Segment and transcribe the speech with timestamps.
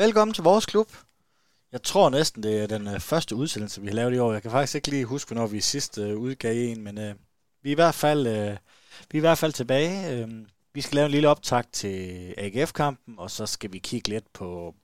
[0.00, 0.88] Velkommen til vores klub.
[1.72, 4.32] Jeg tror næsten, det er den øh, første udsendelse, vi har lavet i år.
[4.32, 7.14] Jeg kan faktisk ikke lige huske, hvornår vi sidst øh, udgav en, men øh,
[7.62, 8.56] vi, er i hvert fald, øh,
[9.10, 10.12] vi er i hvert fald tilbage.
[10.12, 10.28] Øh,
[10.74, 14.74] vi skal lave en lille optag til AGF-kampen, og så skal vi kigge lidt på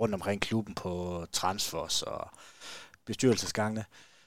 [0.00, 2.28] rundt omkring klubben på transfers og
[3.04, 3.84] bestyrelsesgangene.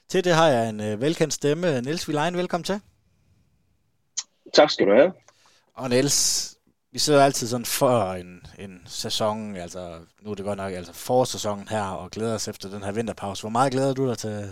[0.08, 1.80] Til det har jeg en øh, velkendt stemme.
[1.80, 2.80] Niels Vilein, velkommen til.
[4.54, 5.12] Tak skal du have.
[5.74, 6.58] Og Niels,
[6.92, 10.92] vi sidder altid sådan for en, en sæson, altså nu er det godt nok altså
[10.92, 13.42] forårssæsonen her, og glæder os efter den her vinterpause.
[13.42, 14.44] Hvor meget glæder du dig til,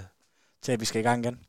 [0.63, 1.41] til at vi skal i gang igen?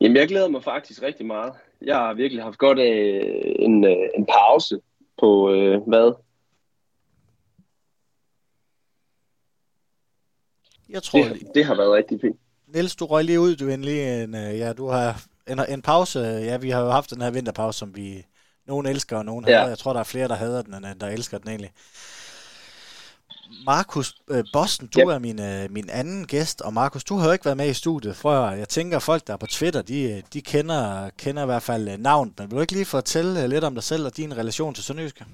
[0.00, 1.52] Jamen, jeg glæder mig faktisk rigtig meget.
[1.82, 3.22] Jeg har virkelig haft godt af
[3.58, 4.80] en, øh, en pause
[5.20, 6.12] på, øh, hvad?
[10.88, 12.36] Jeg tror, det, det har været rigtig fint.
[12.66, 16.18] Niels, du røg lige ud, du endelig en, øh, ja, du har en, en pause.
[16.18, 18.24] Ja, vi har jo haft den her vinterpause, som vi
[18.66, 19.58] nogen elsker, og nogen ja.
[19.58, 19.68] hader.
[19.68, 21.72] Jeg tror, der er flere, der hader den, end der elsker den egentlig.
[23.66, 25.14] Markus øh, Bossen, du ja.
[25.14, 27.74] er min, øh, min anden gæst, og Markus, du har jo ikke været med i
[27.74, 28.50] studiet før.
[28.50, 31.88] Jeg tænker, at folk, der er på Twitter, de, de kender, kender i hvert fald
[31.88, 34.74] øh, navnet, men vil du ikke lige fortælle lidt om dig selv og din relation
[34.74, 35.24] til Sønderjyske?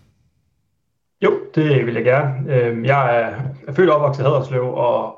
[1.23, 2.55] Jo, det vil jeg gerne.
[2.55, 3.35] Øhm, jeg er,
[3.69, 5.18] er født og opvokset i Haderslev, og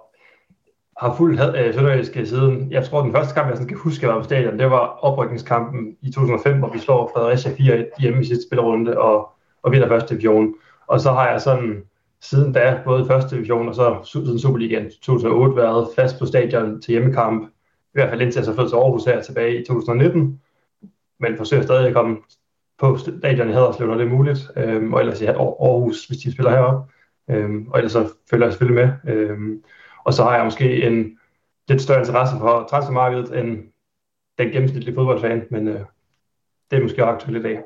[1.00, 4.14] har fulgt øh, Sønderjyske siden, jeg tror den første kamp, jeg sådan kan huske, jeg
[4.14, 8.24] var på stadion, det var oprykningskampen i 2005, hvor vi slår Fredericia 4 hjemme i
[8.24, 10.54] sidste spillerunde og, og vinder første division.
[10.86, 11.82] Og så har jeg sådan
[12.20, 16.92] siden da, både første division og så siden Superligaen 2008, været fast på stadion til
[16.92, 17.48] hjemmekamp.
[17.84, 20.40] I hvert fald indtil jeg så flyttede til Aarhus her tilbage i 2019.
[21.20, 22.16] Men forsøger stadig at komme
[22.78, 24.50] på stadion i Haderslev, når det er muligt.
[24.56, 26.92] Øhm, og ellers i Aarhus, hvis de spiller heroppe.
[27.30, 29.14] Øhm, og ellers så følger jeg selvfølgelig med.
[29.14, 29.62] Øhm,
[30.04, 31.18] og så har jeg måske en
[31.68, 33.58] lidt større interesse for transfermarkedet end
[34.38, 35.80] den gennemsnitlige fodboldfan, men øh,
[36.70, 37.58] det er måske aktuelt i dag.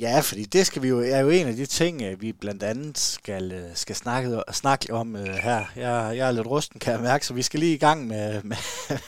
[0.00, 2.62] Ja, fordi det skal vi jo, er jo en af de ting, øh, vi blandt
[2.62, 5.64] andet skal, øh, skal snakke, snakke om uh, her.
[5.76, 8.42] Jeg, jeg er lidt rusten, kan jeg mærke, så vi skal lige i gang med,
[8.50, 8.56] med,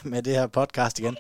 [0.02, 1.16] med det her podcast igen.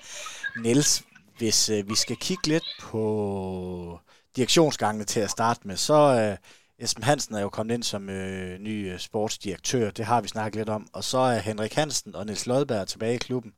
[0.62, 1.02] Niels,
[1.38, 3.98] hvis uh, vi skal kigge lidt på
[4.36, 6.36] direktionsgangene til at starte med, så, uh,
[6.84, 10.56] Esben Hansen er jo kommet ind som øh, ny øh, sportsdirektør, det har vi snakket
[10.56, 13.52] lidt om, og så er Henrik Hansen og Niels Lodberg tilbage i klubben.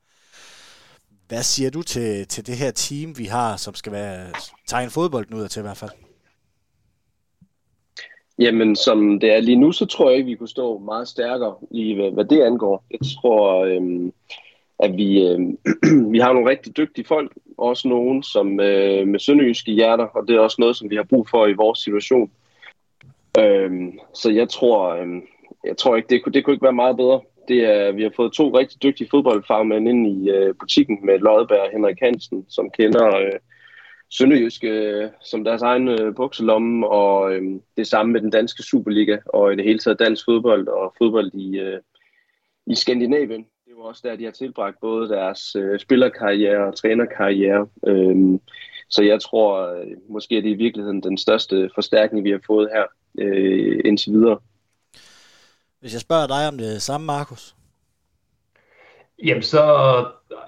[1.29, 4.27] Hvad siger du til, til det her team, vi har, som skal være
[4.67, 5.91] tegne fodbolden ud af til i hvert fald?
[8.39, 11.55] Jamen, som det er lige nu, så tror jeg ikke, vi kunne stå meget stærkere
[11.71, 12.85] i, hvad, hvad det angår.
[12.91, 14.13] Jeg tror, øhm,
[14.79, 15.59] at vi, øhm,
[16.13, 20.37] vi har nogle rigtig dygtige folk, også nogen som øh, med sønderjyske hjerter, og det
[20.37, 22.31] er også noget, som vi har brug for i vores situation.
[23.39, 25.23] Øhm, så jeg tror, øhm,
[25.65, 27.21] jeg tror ikke, det, kunne, det kunne ikke være meget bedre.
[27.49, 31.61] Det er, vi har fået to rigtig dygtige fodboldfagmænd ind i øh, butikken med Lodberg
[31.61, 33.39] og Henrik Hansen, som kender øh,
[34.11, 37.43] Sønderjyske øh, som deres egen øh, bukselomme, og øh,
[37.77, 41.35] det samme med den danske Superliga, og i det hele taget dansk fodbold og fodbold
[41.35, 41.81] i, øh,
[42.67, 43.47] i Skandinavien.
[43.67, 47.69] Det var også der, de har tilbragt både deres øh, spillerkarriere og trænerkarriere.
[47.87, 48.39] Øh,
[48.89, 52.69] så jeg tror, øh, måske er det i virkeligheden den største forstærkning, vi har fået
[52.75, 52.85] her
[53.19, 54.39] øh, indtil videre.
[55.81, 57.55] Hvis jeg spørger dig om det samme, Markus?
[59.25, 59.63] Jamen, så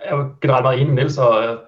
[0.03, 1.59] er jeg generelt meget enig med Niels, og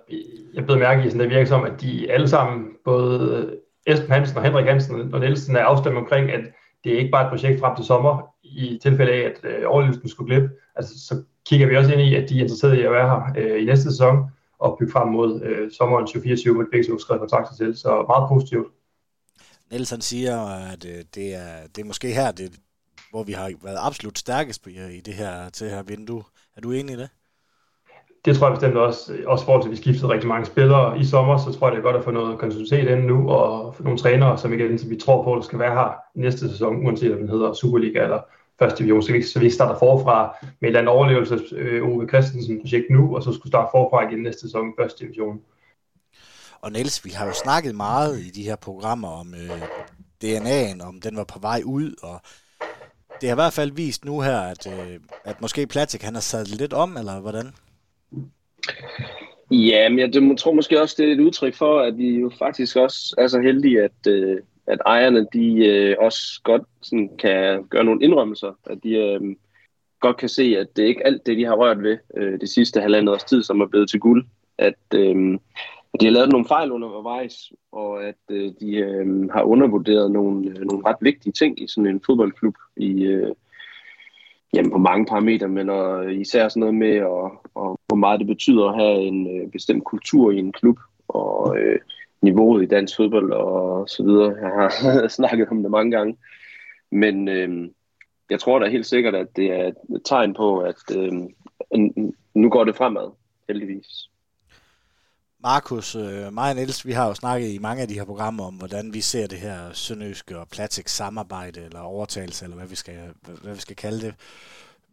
[0.55, 3.57] jeg blev mærke i, at det virker som, at de alle sammen, både
[3.87, 6.41] Esben Hansen og Henrik Hansen og Nielsen, er afstemt omkring, at
[6.85, 10.09] det er ikke bare et projekt frem til sommer, i tilfælde af, at øh, overlevelsen
[10.09, 10.51] skulle glip.
[10.77, 13.21] Altså, så kigger vi også ind i, at de er interesserede i at være her
[13.37, 14.25] øh, i næste sæson,
[14.59, 18.29] og bygge frem mod øh, sommeren 2024, hvor begge to skrevet kontrakter til, så meget
[18.29, 18.67] positivt.
[19.71, 20.37] Nielsen siger,
[20.73, 22.53] at øh, det er, det er måske her, det,
[23.11, 26.23] hvor vi har været absolut stærkest i det her, til her vindue.
[26.57, 27.09] Er du enig i det?
[28.25, 29.17] Det tror jeg bestemt også.
[29.27, 31.79] Også forhold til, at vi skiftede rigtig mange spillere i sommer, så tror jeg, det
[31.79, 34.91] er godt at få noget kontinuitet ind nu, og få nogle trænere, som igen, som
[34.91, 38.21] vi tror på, der skal være her næste sæson, uanset om den hedder Superliga eller
[38.59, 41.89] første division, så vi, så vi ikke starter forfra med et eller andet overlevelses øh,
[41.89, 45.41] Ove Christensen projekt nu, og så skulle starte forfra igen næste sæson i første division.
[46.63, 49.63] Og Niels, vi har jo snakket meget i de her programmer om øh,
[50.25, 52.21] DNA'en, om den var på vej ud, og
[53.21, 56.21] det har i hvert fald vist nu her, at, øh, at måske Platik han har
[56.21, 57.47] sat lidt om, eller hvordan?
[59.51, 62.77] Ja, men jeg tror måske også, det er et udtryk for, at vi jo faktisk
[62.77, 67.85] også er så heldige, at, øh, at ejerne de øh, også godt sådan, kan gøre
[67.85, 69.21] nogle indrømmelser, at de øh,
[70.01, 72.49] godt kan se, at det er ikke alt det, de har rørt ved øh, det
[72.49, 74.27] sidste halvandet års tid, som er blevet til guld.
[74.59, 75.39] At, øh,
[76.01, 80.61] de har lavet nogle fejl undervejs, og at øh, de øh, har undervurderet nogle, øh,
[80.61, 83.35] nogle ret vigtige ting i sådan en fodboldklub i øh,
[84.55, 88.27] jamen på mange parametre, men og især sådan noget med, og, og hvor meget det
[88.27, 90.79] betyder at have en øh, bestemt kultur i en klub.
[91.09, 91.79] Og øh,
[92.23, 94.37] niveauet i dansk fodbold og så videre.
[94.41, 96.17] Jeg har snakket om det mange gange.
[96.91, 97.69] Men øh,
[98.31, 101.13] jeg tror da helt sikkert, at det er et tegn på, at øh,
[102.35, 103.11] nu går det fremad,
[103.49, 104.10] heldigvis.
[105.43, 108.45] Markus, øh, mig og Niels, vi har jo snakket i mange af de her programmer
[108.45, 112.75] om, hvordan vi ser det her sønderjyske og Platik samarbejde, eller overtagelse, eller hvad vi
[112.75, 112.99] skal,
[113.43, 114.15] hvad vi skal kalde det.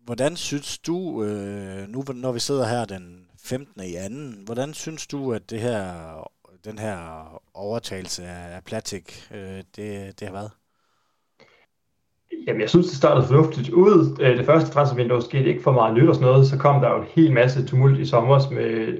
[0.05, 3.83] Hvordan synes du, øh, nu når vi sidder her den 15.
[3.83, 5.93] i anden, hvordan synes du, at det her,
[6.65, 6.97] den her
[7.53, 10.51] overtagelse af Platik, øh, det, det har været?
[12.47, 14.17] Jamen, jeg synes, det startede fornuftigt ud.
[14.21, 16.47] Øh, det første transfervindue skete ikke for meget nyt og sådan noget.
[16.47, 18.97] Så kom der jo en hel masse tumult i sommer med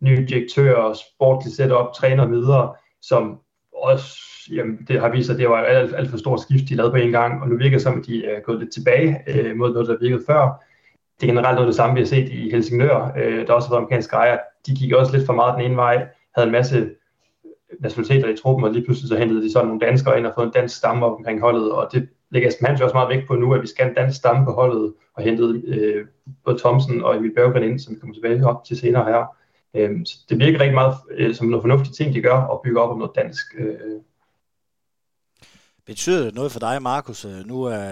[0.00, 3.38] nye direktører, sportligt setup, træner videre, som
[3.72, 4.18] også
[4.52, 6.92] jamen, det har vist sig, at det var alt, alt for stort skift, de lavede
[6.92, 9.56] på en gang, og nu virker det som, at de er gået lidt tilbage øh,
[9.56, 10.64] mod noget, der virkede før.
[11.20, 13.68] Det er generelt noget af det samme, vi har set i Helsingør, øh, der også
[13.68, 14.38] har været amerikanske ejere.
[14.66, 16.90] De gik også lidt for meget den ene vej, havde en masse
[17.80, 20.46] nationaliteter i truppen, og lige pludselig så hentede de sådan nogle danskere ind og fået
[20.46, 23.34] en dansk stamme op omkring holdet, og det lægger Esben Hansen også meget vægt på
[23.34, 26.06] nu, at vi skal have en dansk stamme på holdet, og hentede øh,
[26.44, 29.37] både Thomsen og Emil Berggren ind, som vi kommer tilbage op til senere her.
[29.74, 32.80] Øh, så det virker rigtig meget øh, som noget fornuftigt ting, de gør, og bygge
[32.80, 33.54] op om noget dansk.
[33.58, 34.00] Øh.
[35.86, 37.24] Betyder det noget for dig, Markus?
[37.24, 37.88] Øh, nu er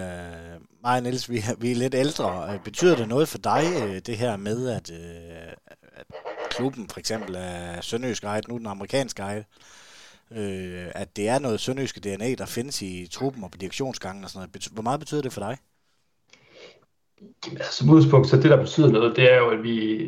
[0.83, 2.59] mig og Niels, vi, vi er lidt ældre.
[2.63, 3.63] Betyder det noget for dig,
[4.05, 4.91] det her med, at,
[5.95, 6.05] at
[6.49, 9.45] klubben for eksempel er sønderjysk ejet, nu den amerikanske ejet,
[10.31, 14.29] øh, at det er noget sønderjyske DNA, der findes i truppen og på direktionsgangen og
[14.29, 14.67] sådan noget.
[14.71, 15.57] Hvor meget betyder det for dig?
[17.51, 20.07] Altså, som udgangspunkt, så det der betyder noget, det er jo, at vi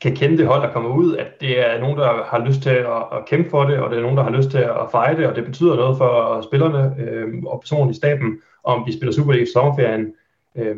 [0.00, 2.70] kan kende det hold, der kommer ud, at det er nogen, der har lyst til
[2.70, 5.16] at, at kæmpe for det, og det er nogen, der har lyst til at fejre
[5.16, 9.12] det, og det betyder noget for spillerne øh, og personen i staben, om de spiller
[9.12, 10.14] Super League i sommerferien.
[10.56, 10.76] Øh,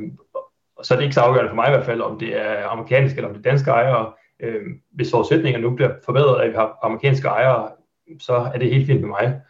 [0.82, 3.16] så er det ikke så afgørende for mig i hvert fald, om det er amerikanske
[3.16, 4.12] eller om det er danske ejere.
[4.40, 7.68] Øh, hvis forudsætningerne nu bliver forbedret, at vi har amerikanske ejere,
[8.20, 9.40] så er det helt fint med mig.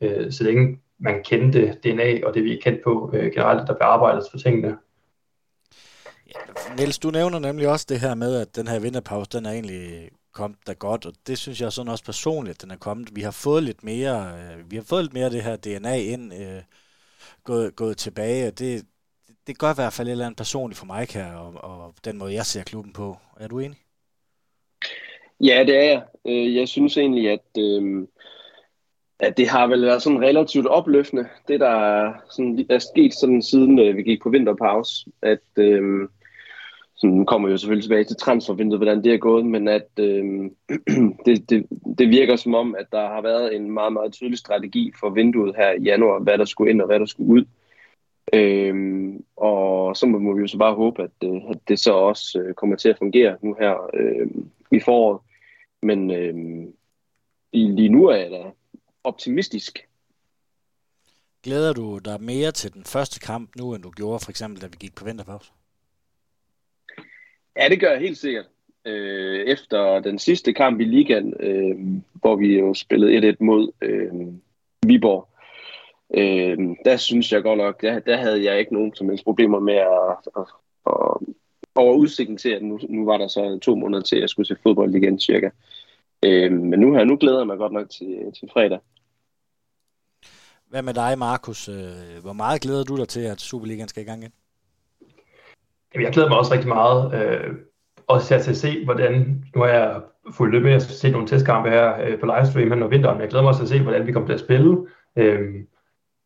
[0.00, 3.68] Øh, så længe man kender det DNA og det, vi er kendt på øh, generelt,
[3.68, 4.76] der bliver arbejdet for tingene.
[6.34, 9.50] Ja, Niels, du nævner nemlig også det her med, at den her vinterpause, den er
[9.50, 13.16] egentlig kommet da godt, og det synes jeg sådan også personligt, at den er kommet.
[13.16, 15.96] Vi har fået lidt mere, øh, vi har fået lidt mere af det her DNA
[15.96, 16.62] ind, øh,
[17.44, 18.86] gået, gået tilbage, og det,
[19.46, 22.18] det gør i hvert fald et eller andet personligt for mig her, og, og den
[22.18, 23.16] måde, jeg ser klubben på.
[23.40, 23.78] Er du enig?
[25.40, 26.02] Ja, det er jeg.
[26.26, 28.06] Øh, jeg synes egentlig, at, øh,
[29.18, 33.42] at det har vel været sådan relativt opløftende, det der er, sådan, er sket sådan,
[33.42, 35.06] siden øh, vi gik på vinterpause.
[35.22, 36.08] At, øh,
[37.00, 40.50] sådan kommer jo selvfølgelig tilbage til transfervinduet, hvordan det er gået, men at øh,
[41.26, 41.66] det, det,
[41.98, 45.56] det virker som om, at der har været en meget, meget tydelig strategi for vinduet
[45.56, 47.44] her i januar, hvad der skulle ind og hvad der skulle ud.
[48.32, 52.38] Øh, og så må vi jo så bare håbe, at, øh, at det så også
[52.38, 54.26] øh, kommer til at fungere nu her øh,
[54.72, 55.20] i foråret.
[55.82, 56.34] Men øh,
[57.52, 58.42] lige nu er jeg da
[59.04, 59.78] optimistisk.
[61.42, 64.66] Glæder du dig mere til den første kamp nu, end du gjorde for eksempel, da
[64.66, 65.52] vi gik på vinterpause?
[67.56, 68.46] Ja, det gør jeg helt sikkert.
[68.84, 74.12] Øh, efter den sidste kamp i ligaen, øh, hvor vi jo spillede 1-1 mod øh,
[74.86, 75.28] Viborg,
[76.14, 79.60] øh, der synes jeg godt nok, der, der havde jeg ikke nogen som helst problemer
[79.60, 80.46] med at, at,
[80.86, 81.34] at
[81.74, 84.46] over udsigten til, at nu, nu var der så to måneder til, at jeg skulle
[84.46, 85.50] se fodbold igen cirka.
[86.24, 88.78] Øh, men nu her, nu glæder jeg mig godt nok til, til fredag.
[90.66, 91.68] Hvad med dig, Markus?
[91.68, 94.32] Øh, hvor meget glæder du dig til, at Superligaen skal i gang igen?
[95.94, 97.14] Jamen, jeg glæder mig også rigtig meget.
[97.14, 97.54] Øh,
[98.06, 99.44] også til at se, hvordan...
[99.54, 100.00] Nu har jeg
[100.32, 103.22] fulgt lidt med at se nogle testkampe her øh, på livestream hen over vinteren, men
[103.22, 104.86] jeg glæder mig også til at se, hvordan vi kommer til at spille.
[105.16, 105.40] Øh,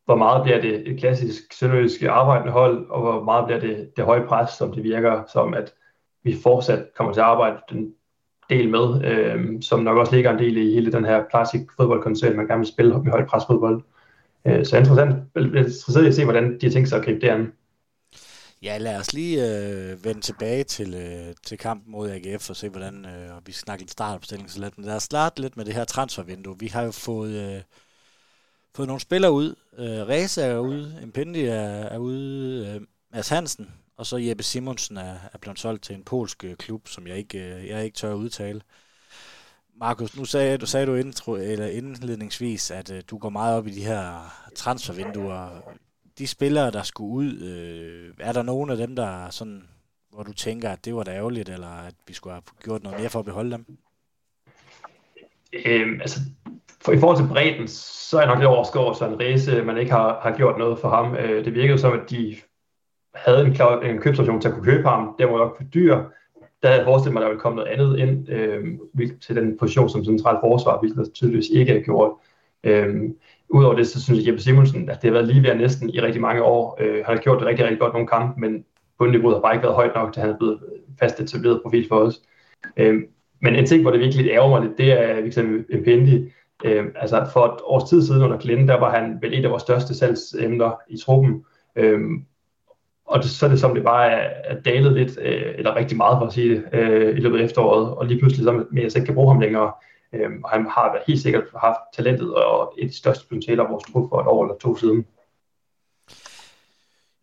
[0.04, 4.04] hvor meget bliver det et klassisk sønderjysk arbejdende hold, og hvor meget bliver det det
[4.04, 5.74] høje pres, som det virker som, at
[6.22, 7.94] vi fortsat kommer til at arbejde den
[8.50, 12.36] del med, øh, som nok også ligger en del i hele den her plastik fodboldkoncern,
[12.36, 13.82] man gerne vil spille med højt pres fodbold.
[14.46, 17.28] Øh, så interessant, interesseret i at se, hvordan de har tænkt sig at gribe det
[17.28, 17.52] an.
[18.64, 22.68] Ja, lad os lige øh, vende tilbage til, øh, til kampen mod AGF og se,
[22.68, 24.78] hvordan øh, vi snakker lidt startopstilling så lidt.
[24.78, 26.58] Men lad os starte lidt med det her transfervindue.
[26.58, 27.62] Vi har jo fået, øh,
[28.74, 29.54] fået nogle spillere ud.
[29.78, 32.80] Øh, Reza er ude, Impendi er, er ude, øh,
[33.12, 36.88] Mads Hansen, og så Jeppe Simonsen er, er blevet solgt til en polsk øh, klub,
[36.88, 38.60] som jeg ikke, øh, jeg ikke tør at udtale.
[39.76, 43.66] Markus, nu sagde du, sagde du intro, eller indledningsvis, at øh, du går meget op
[43.66, 45.62] i de her transfervinduer.
[46.18, 49.62] De spillere, der skulle ud, øh, er der nogen af dem, der sådan,
[50.12, 53.00] hvor du tænker, at det var da ærgerligt, eller at vi skulle have gjort noget
[53.00, 53.64] mere for at beholde dem?
[55.66, 56.20] Øhm, altså,
[56.84, 59.78] for i forhold til bredden, så er jeg nok lidt overskåret, så en Rese, man
[59.78, 61.16] ikke har, har gjort noget for ham.
[61.16, 62.36] Øh, det virkede som, at de
[63.14, 65.14] havde en, en købsoption til at kunne købe ham.
[65.18, 65.94] Det var nok for dyr.
[66.62, 68.64] der havde jeg forestillet mig, at der ville komme noget andet ind øh,
[69.20, 72.12] til den position som central forsvar, hvilket der tydeligvis ikke er gjort.
[72.64, 73.10] Øh,
[73.48, 76.00] Udover det, så synes jeg, Jeppe Simonsen, at det har været lige ved næsten i
[76.00, 76.78] rigtig mange år.
[76.80, 78.64] Øh, han har gjort det rigtig, rigtig godt nogle kampe, men
[78.98, 80.60] bundniveauet har bare ikke været højt nok, til han er blevet
[81.00, 82.20] fast etableret profil for os.
[82.76, 83.02] Øh,
[83.40, 85.38] men en ting, hvor det virkelig ærger mig lidt, det er f.eks.
[85.70, 86.32] Impendi.
[86.64, 89.50] Øh, altså for et års tid siden under Glenn, der var han vel et af
[89.50, 91.44] vores største salgsemner i truppen.
[91.76, 92.00] Øh,
[93.06, 95.96] og det, så er det som det bare er, er dalet lidt, øh, eller rigtig
[95.96, 98.64] meget for at sige det, øh, i løbet af efteråret, og lige pludselig så men
[98.72, 99.72] jeg jeg ikke kan bruge ham længere.
[100.14, 103.70] Øh, og han har helt sikkert haft talentet og et af de største potentialer af
[103.70, 105.06] vores trup for et år eller to siden.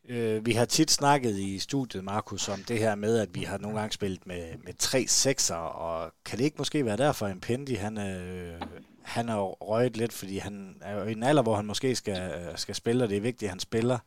[0.10, 3.58] Øh, vi har tit snakket i studiet, Markus, om det her med, at vi har
[3.58, 7.32] nogle gange spillet med, med tre sekser, og kan det ikke måske være derfor, at
[7.32, 8.62] Impendi, han, øh,
[9.02, 12.32] han er røget lidt, fordi han er jo i en alder, hvor han måske skal,
[12.32, 13.98] øh, skal spille, og det er vigtigt, at han spiller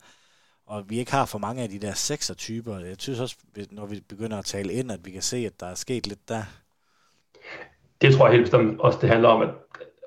[0.65, 2.79] og vi ikke har for mange af de der sekser-typer.
[2.79, 3.35] Jeg synes også,
[3.71, 6.29] når vi begynder at tale ind, at vi kan se, at der er sket lidt
[6.29, 6.43] der.
[8.01, 9.49] Det tror jeg helt bestemt også, det handler om, at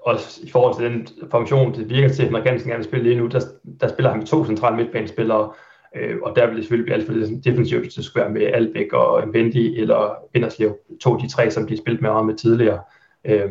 [0.03, 3.05] også i forhold til den formation, det virker til, at Henrik Hansen gerne vil spille
[3.05, 3.41] lige nu, der,
[3.81, 5.53] der spiller han med to centrale midtbanespillere,
[5.97, 8.43] øh, og der vil det selvfølgelig blive alt for defensivt, hvis det skulle være med
[8.43, 12.81] Albeck og Mbendi eller Vinderslev, to af de tre, som de spillet med med tidligere.
[13.25, 13.51] Øh,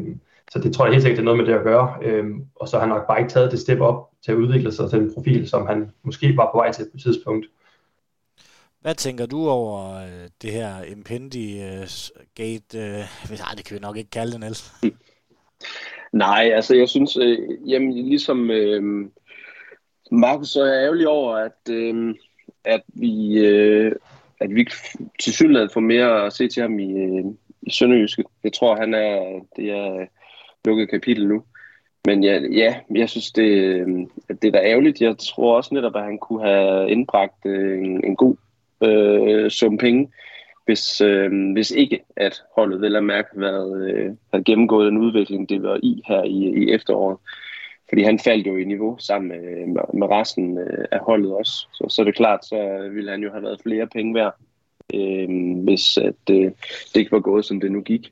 [0.52, 1.94] så det tror jeg helt sikkert, det er noget med det at gøre.
[2.02, 2.26] øh,
[2.56, 4.90] og så har han nok bare ikke taget det step op til at udvikle sig
[4.90, 7.46] til en profil, som han måske var på vej til på et tidspunkt.
[8.88, 12.78] Hvad tænker du over øh, det her Impendi-gate?
[12.78, 13.00] Øh,
[13.32, 14.74] øh, nej, det kan vi nok ikke kalde det, Niels.
[16.14, 17.38] Nej, altså jeg synes, øh,
[17.70, 19.10] jamen, ligesom øh,
[20.12, 22.16] Markus, så er jeg ærgerlig over, at, øh,
[22.66, 23.96] at vi, øh,
[24.40, 24.68] at vi
[25.20, 27.26] til synligheden får mere at se til ham i, øh,
[27.62, 28.24] i Sønderjyske.
[28.44, 30.06] Jeg tror, han er, det er
[30.66, 31.44] lukket kapitel nu.
[32.06, 33.88] Men ja, ja jeg synes, det, øh,
[34.42, 35.02] det er da ærgerligt.
[35.02, 38.36] Jeg tror også netop, at han kunne have indbragt øh, en, en god
[38.84, 40.12] øh, sum penge,
[40.66, 45.50] hvis, øh, hvis ikke at holdet vel at mærke været, øh, havde gennemgået den udvikling,
[45.50, 47.18] det var i her i, i efteråret.
[47.90, 51.68] Fordi han faldt jo i niveau sammen med, med, resten øh, af holdet også.
[51.74, 54.36] Så, så det er klart, så ville han jo have været flere penge værd,
[54.94, 56.52] øh, hvis at, øh,
[56.94, 58.12] det ikke var gået, som det nu gik.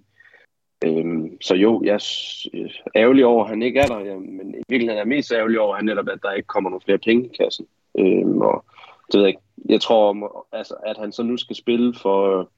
[0.86, 4.56] Øhm, så jo, jeg er øh, ærgerlig over, at han ikke er der, ja, men
[4.56, 6.82] i virkeligheden er jeg mest ærgerlig over, at, han netop, at der ikke kommer nogle
[6.86, 7.68] flere penge i kassen.
[8.00, 8.66] Øhm, og
[9.12, 9.42] det ved jeg ikke.
[9.70, 12.50] Jeg tror, altså, at han så nu skal spille for,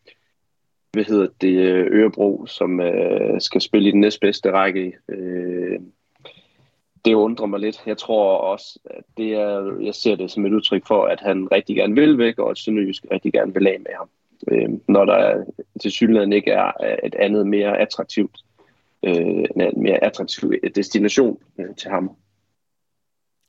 [0.91, 1.57] hvad hedder det,
[1.91, 4.93] Ørebro, som øh, skal spille i den næstbedste række.
[5.09, 5.79] Øh,
[7.05, 7.83] det undrer mig lidt.
[7.85, 11.51] Jeg tror også, at det er, jeg ser det som et udtryk for, at han
[11.51, 14.09] rigtig gerne vil væk, og at Sønderjysk rigtig gerne vil af med ham
[14.51, 15.43] øh, når der
[15.81, 16.71] til synligheden ikke er
[17.03, 18.39] et andet mere attraktivt,
[19.03, 22.11] øh, en mere attraktiv destination øh, til ham.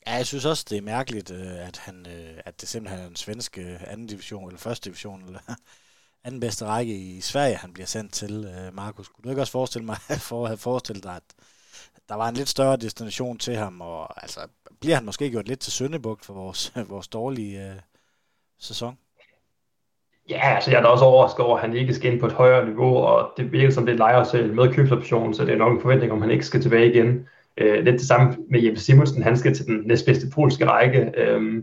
[0.09, 3.09] Ja, jeg synes også, det er mærkeligt, øh, at, han, øh, at det simpelthen er
[3.09, 5.41] en svensk øh, anden division, eller første division, eller
[6.25, 8.71] anden bedste række i Sverige, han bliver sendt til.
[8.73, 9.97] Markus, kunne du ikke også forestille mig,
[10.29, 11.23] for at have forestillet dig, at
[12.09, 14.41] der var en lidt større destination til ham, og altså,
[14.81, 17.77] bliver han måske gjort lidt til Søndebugt for vores, vores dårlige øh,
[18.59, 18.99] sæson?
[20.29, 22.33] Ja, altså jeg er da også overrasket over, at han ikke skal ind på et
[22.33, 25.73] højere niveau, og det virker som det leger selv med købsoption, så det er nok
[25.73, 27.29] en forventning om, han ikke skal tilbage igen.
[27.61, 31.13] Øh, lidt det samme med Jeppe Simonsen, han skal til den næstbedste polske række.
[31.17, 31.63] Øh,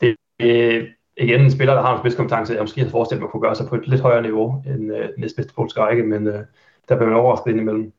[0.00, 3.42] det er igen en spiller, der har en spidskompetence, jeg måske havde forestillet mig kunne
[3.42, 6.44] gøre sig på et lidt højere niveau end øh, næstbedste polske række, men øh,
[6.88, 7.92] der bliver man overrasket indimellem.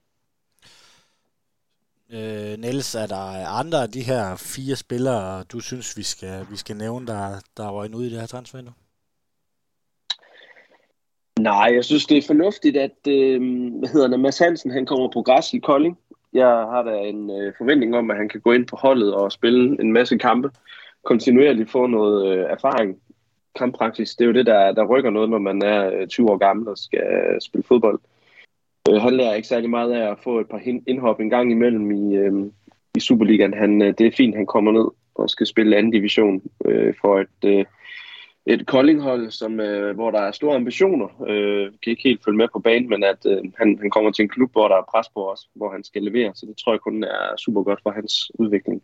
[2.10, 6.58] Øh, Niels, er der andre af de her fire spillere, du synes, vi skal, vi
[6.58, 8.74] skal nævne, der, der var en ude i det her transfervindue?
[11.40, 13.42] Nej, jeg synes, det er fornuftigt, at øh,
[13.80, 15.98] hvad hedder det, Mads Hansen han kommer på græs i Kolding.
[16.36, 19.32] Jeg har da en øh, forventning om, at han kan gå ind på holdet og
[19.32, 20.50] spille en masse kampe.
[21.04, 22.98] Kontinuerligt få noget øh, erfaring.
[23.56, 26.38] Kamppraksis, det er jo det, der, der rykker noget, når man er øh, 20 år
[26.38, 28.00] gammel og skal øh, spille fodbold.
[28.90, 31.92] Øh, han lærer ikke særlig meget af at få et par indhop en gang imellem
[31.92, 32.34] i, øh,
[32.96, 33.54] i Superligaen.
[33.54, 37.20] Han, øh, det er fint, han kommer ned og skal spille anden division øh, for
[37.20, 37.46] et...
[37.46, 37.66] Øh,
[38.46, 41.08] et Koldinghold, som, øh, hvor der er store ambitioner.
[41.28, 44.24] Øh, kan ikke helt følge med på banen, men at øh, han, han kommer til
[44.24, 46.32] en klub, hvor der er pres på os, hvor han skal levere.
[46.36, 48.82] Så det tror jeg kun er super godt for hans udvikling.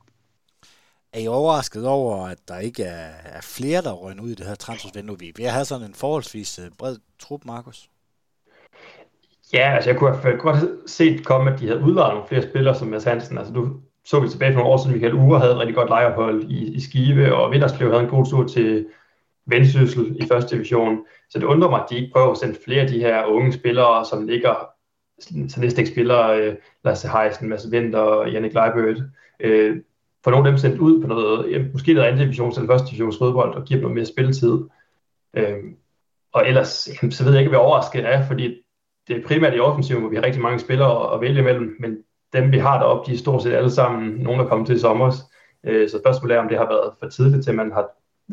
[1.14, 4.48] Er I overrasket over, at der ikke er, er flere, der rører ud i det
[4.48, 5.18] her transfervindue?
[5.20, 7.90] Vi have sådan en forholdsvis øh, bred trup, Markus.
[9.54, 12.76] Ja, altså jeg kunne have godt set komme, at de havde udlejet nogle flere spillere
[12.76, 13.38] som Mads Hansen.
[13.38, 15.90] Altså du så vi tilbage for nogle år siden, Michael Ure havde et rigtig godt
[15.90, 18.86] lejeophold i, i Skive, og Vinderslev havde en god tur til,
[19.52, 21.00] vendsyssel i første division.
[21.30, 23.54] Så det undrer mig, at de ikke prøver at sende flere af de her unge
[23.54, 24.56] spillere, som ligger,
[25.48, 26.56] så næste ikke spiller øh,
[26.86, 29.04] Lasse Heisen, Mads Vinter og Jannik Leibødt,
[29.40, 29.78] øh,
[30.24, 32.88] for nogle af dem sendt ud på noget, ja, måske noget anden division eller første
[32.88, 34.60] divisions fodbold, og giver dem noget mere spilletid.
[35.38, 35.58] Øh,
[36.34, 38.62] og ellers, jamen, så ved jeg ikke, hvad overrasket er, fordi
[39.08, 41.98] det er primært i offensiven, hvor vi har rigtig mange spillere at vælge imellem, men
[42.34, 44.80] dem vi har deroppe, de er stort set alle sammen nogen, der kommer til i
[44.80, 45.14] sommer.
[45.66, 47.90] Øh, så spørgsmålet er, om det har været for tidligt til, at man har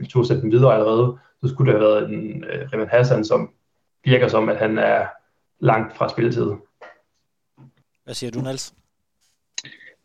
[0.07, 1.19] to sætte dem videre allerede.
[1.43, 3.51] Så skulle det have været en uh, Reman Hassan, som
[4.05, 5.07] virker som, at han er
[5.61, 6.53] langt fra spilletid.
[8.05, 8.75] Hvad siger du, Niels?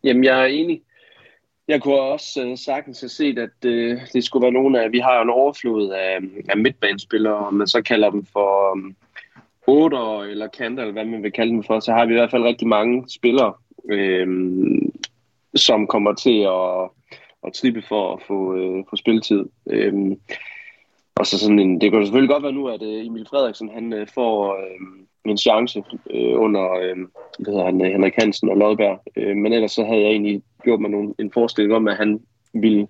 [0.04, 0.82] Jamen, jeg er enig.
[1.68, 4.92] Jeg kunne også uh, sagtens have set, at uh, det skulle være nogle af...
[4.92, 6.20] Vi har jo en overflod af,
[6.50, 8.96] af midtbanespillere, om man så kalder dem for um,
[9.68, 12.32] otter eller kanter, eller hvad man vil kalde dem for, så har vi i hvert
[12.32, 13.54] fald rigtig mange spillere,
[14.24, 14.92] um,
[15.56, 16.90] som kommer til at,
[17.46, 19.46] at trippe for at få, øh, få spilletid.
[19.70, 20.20] Øhm,
[21.16, 23.94] og så sådan en, det kan selvfølgelig godt være nu, at øh, Emil Frederiksen han
[23.94, 26.98] øh, får øh, en chance øh, under øh,
[27.40, 29.00] hvad hedder han, uh, Henrik Hansen og Lodberg.
[29.16, 32.20] Øh, men ellers så havde jeg egentlig gjort mig nogle, en forestilling om, at han
[32.54, 32.88] ville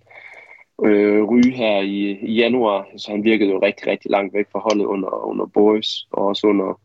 [0.83, 2.87] øh, ryge her i, i januar.
[2.97, 6.47] Så han virkede jo rigtig, rigtig langt væk fra holdet under, under Boys og også
[6.47, 6.79] under,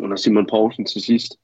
[0.00, 1.36] under Simon Poulsen til sidst.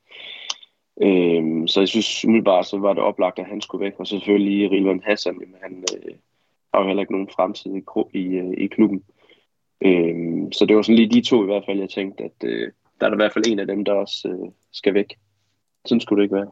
[1.00, 3.92] Øhm, så jeg synes umiddelbart, så var det oplagt, at han skulle væk.
[3.98, 6.14] Og selvfølgelig Rilvan Hassan, jamen, han øh,
[6.74, 7.82] har jo heller ikke nogen fremtid i,
[8.18, 9.02] i, øh, i klubben.
[9.84, 12.72] Øhm, så det var sådan lige de to i hvert fald, jeg tænkte, at øh,
[13.00, 15.14] der er der i hvert fald en af dem, der også øh, skal væk.
[15.86, 16.50] Sådan skulle det ikke være.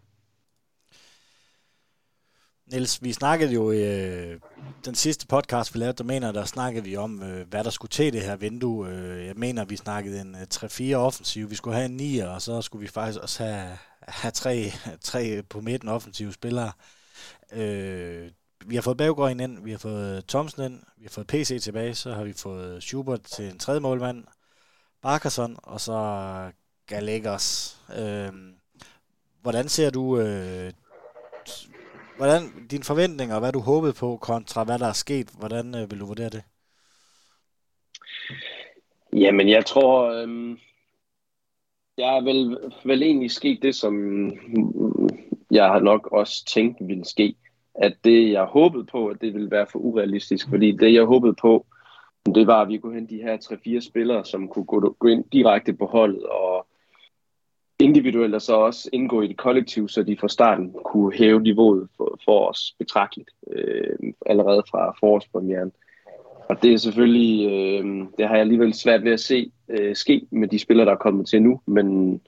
[2.72, 4.40] Niels, vi snakkede jo i øh,
[4.84, 7.90] den sidste podcast, vi lavede, der mener, der snakkede vi om, øh, hvad der skulle
[7.90, 8.88] til det her vindue.
[8.88, 11.50] Øh, jeg mener, vi snakkede en øh, 3-4 offensiv.
[11.50, 13.68] Vi skulle have en 9, og så skulle vi faktisk også have,
[14.08, 16.72] have tre, tre på midten offensive spillere.
[17.52, 18.30] Øh,
[18.66, 21.94] vi har fået Bagård ind, vi har fået Thomsen ind, vi har fået PC tilbage,
[21.94, 24.24] så har vi fået Schubert til en tredje målmand,
[25.02, 26.50] Barkerson, og så
[26.86, 27.76] Gallegos.
[27.98, 28.32] Øh,
[29.42, 30.72] hvordan ser du øh,
[32.16, 35.90] hvordan dine forventninger, og hvad du håbede på, kontra hvad der er sket, hvordan øh,
[35.90, 36.42] vil du vurdere det?
[39.12, 40.58] Jamen, jeg tror, øh,
[42.00, 43.94] jeg er vel, vel egentlig sket det, som
[45.50, 47.34] jeg har nok også tænkt ville ske
[47.74, 50.48] at det, jeg håbede på, at det ville være for urealistisk.
[50.48, 51.66] Fordi det, jeg håbede på,
[52.34, 53.36] det var, at vi kunne hente de her
[53.78, 56.66] 3-4 spillere, som kunne gå, gå ind direkte på holdet og
[57.80, 61.88] individuelt og så også indgå i det kollektiv, så de fra starten kunne hæve niveauet
[61.96, 65.72] for, for os betragteligt øh, allerede fra forårspremieren.
[66.50, 67.84] Og det er selvfølgelig, øh,
[68.18, 70.96] det har jeg alligevel svært ved at se øh, ske med de spillere, der er
[70.96, 72.20] kommet til nu, men,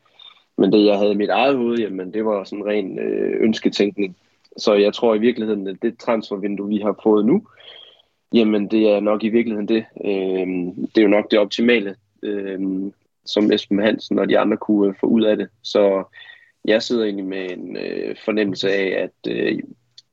[0.58, 3.36] men det jeg havde i mit eget hoved, jamen det var sådan en ren øh,
[3.40, 4.16] ønsketænkning.
[4.56, 7.46] Så jeg tror i virkeligheden, at det transfervindue, vi har fået nu,
[8.32, 9.84] jamen det er nok i virkeligheden det.
[10.04, 10.46] Øh,
[10.94, 12.60] det er jo nok det optimale, øh,
[13.24, 15.48] som Esben Hansen og de andre kunne øh, få ud af det.
[15.62, 16.04] Så
[16.64, 19.58] jeg sidder egentlig med en øh, fornemmelse af, at øh,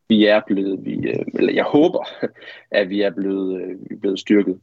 [0.10, 2.04] vi er blevet, vi, øh, eller jeg håber,
[2.80, 4.60] at vi er blevet, øh, vi er blevet styrket.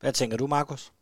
[0.00, 0.92] Hvad tænker du, Markus?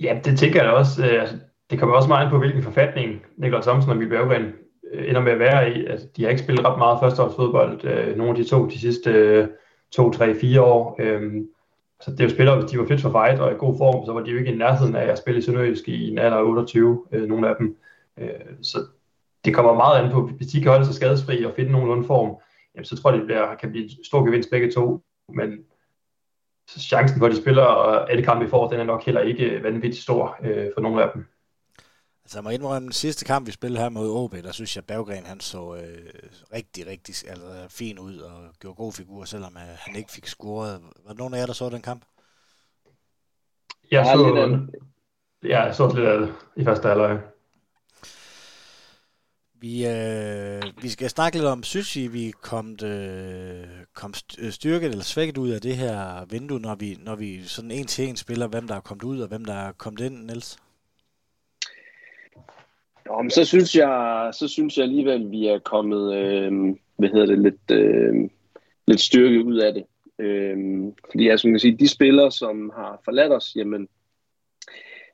[0.00, 1.06] Ja, det tænker jeg også.
[1.06, 1.36] Øh, altså,
[1.70, 4.52] det kommer også meget ind på, hvilken forfatning Niklas Thomsen og Emil Berggren
[4.92, 5.86] ender med at være i.
[5.86, 9.48] Altså, de har ikke spillet ret meget førsteårsfodbold, nogle af de to de sidste
[9.92, 10.96] to, tre, fire år.
[10.98, 11.32] Øh,
[12.00, 14.06] så det er jo spillere, hvis de var fit for fight og i god form,
[14.06, 16.36] så var de jo ikke i nærheden af at spille i Sønderjysk i en alder
[16.36, 17.76] af 28, øh, nogle af dem.
[18.62, 18.78] Så
[19.44, 22.36] det kommer meget an på, hvis de kan holde sig skadesfri og finde nogenlunde form,
[22.74, 25.04] jamen, så tror jeg, det bliver, kan blive en stor gevinst begge to.
[25.28, 25.58] Men
[26.78, 29.62] chancen for, at de spiller og alle kampe i får, den er nok heller ikke
[29.62, 31.26] vanvittigt stor øh, for nogle af dem.
[32.24, 34.84] Altså, jeg må indrømme, den sidste kamp, vi spillede her mod OB, der synes jeg,
[34.84, 36.12] Berggren han så øh,
[36.54, 40.80] rigtig, rigtig altså, fin ud og gjorde god figur, selvom øh, han ikke fik scoret.
[41.04, 42.04] Var der nogen af jer, der så den kamp?
[43.90, 44.58] Jeg så,
[45.44, 47.18] ja, jeg så lidt af det i første halvleg.
[49.62, 54.90] Vi, øh, vi skal snakke lidt om, synes I, vi kom, øh, kom øh, styrket
[54.90, 58.16] eller svækket ud af det her vindue, når vi, når vi sådan en til en
[58.16, 60.58] spiller, hvem der er kommet ud og hvem der er kommet ind, Niels?
[63.06, 66.52] Nå, men så synes jeg, så synes jeg alligevel, vi er kommet, øh,
[66.96, 68.14] hvad hedder det, lidt, øh,
[68.86, 69.84] lidt styrke ud af det.
[70.18, 70.56] Øh,
[71.10, 73.88] fordi jeg kan sige, de spillere, som har forladt os, jamen,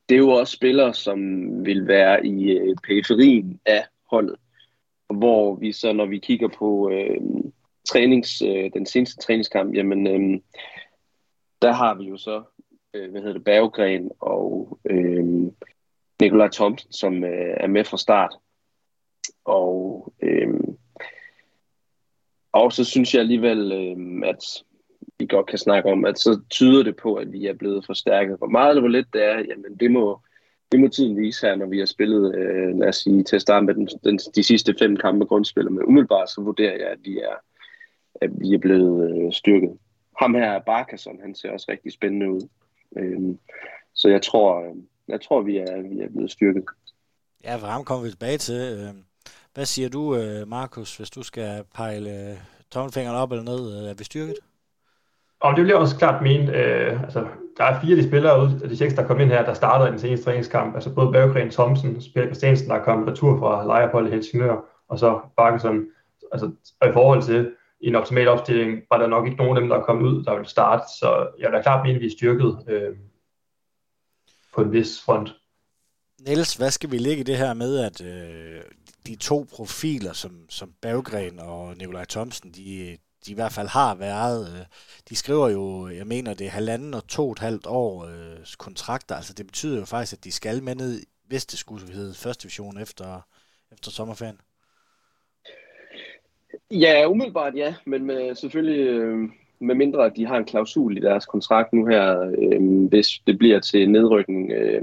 [0.08, 1.18] det er jo også spillere, som
[1.66, 4.36] vil være i øh, periferien af holdet.
[5.14, 7.20] Hvor vi så, når vi kigger på øh,
[7.88, 10.40] trænings, øh, den seneste træningskamp, jamen, øh,
[11.62, 12.42] der har vi jo så,
[12.94, 15.24] øh, hvad hedder det, Berggren og øh,
[16.20, 18.34] Nikolaj Thomsen, som øh, er med fra start.
[19.44, 20.54] Og, øh,
[22.52, 24.64] og så synes jeg alligevel, øh, at
[25.18, 28.38] vi godt kan snakke om, at så tyder det på, at vi er blevet forstærket.
[28.38, 30.20] Hvor meget eller hvor lidt det er, jamen det må,
[30.72, 33.42] det må tiden vise her, når vi har spillet, øh, lad os sige, til at
[33.42, 35.70] starte med den, den, de sidste fem kampe grundspiller.
[35.70, 37.36] Men umiddelbart så vurderer jeg, at vi er,
[38.20, 39.78] at vi er blevet øh, styrket.
[40.18, 42.48] Ham her, Barkasson, han ser også rigtig spændende ud.
[42.96, 43.36] Øh,
[43.94, 44.76] så jeg tror, øh,
[45.08, 46.64] jeg tror vi, er, vi er blevet styrket.
[47.44, 48.78] Ja, for ham kommer vi tilbage til.
[48.78, 49.04] Øhm,
[49.54, 52.36] hvad siger du, øh, Markus, hvis du skal pejle øh,
[52.70, 53.86] tommelfingeren op eller ned?
[53.90, 54.36] Er vi styrket?
[55.46, 58.60] Og det bliver også klart min, Øh, altså, der er fire af de spillere ud
[58.62, 60.74] af de seks, der kom ind her, der startede i den seneste træningskamp.
[60.74, 64.56] Altså både Berggren Thomsen, Spiller Christiansen, der er kommet retur fra Lejerpold i Helsingør,
[64.88, 65.86] og så Bakkesson.
[66.32, 69.60] Altså, og i forhold til i en optimal opstilling, var der nok ikke nogen af
[69.60, 70.82] dem, der er kommet ud, der ville starte.
[71.00, 72.96] Så jeg vil da klart mene, at vi er styrket øh,
[74.54, 75.34] på en vis front.
[76.20, 78.62] Niels, hvad skal vi ligge i det her med, at øh,
[79.06, 83.94] de to profiler, som, som Berggren og Nikolaj Thomsen, de, de i hvert fald har
[83.94, 84.64] været, øh,
[85.08, 88.58] de skriver jo, jeg mener, det er halvanden og to og et halvt års øh,
[88.58, 92.14] kontrakter, altså det betyder jo faktisk, at de skal med ned, hvis det skulle hedde
[92.14, 93.20] første division efter,
[93.72, 94.40] efter sommerferien.
[96.70, 101.00] Ja, umiddelbart ja, men med, selvfølgelig øh, med mindre, at de har en klausul i
[101.00, 104.82] deres kontrakt nu her, øh, hvis det bliver til nedrykning, øh,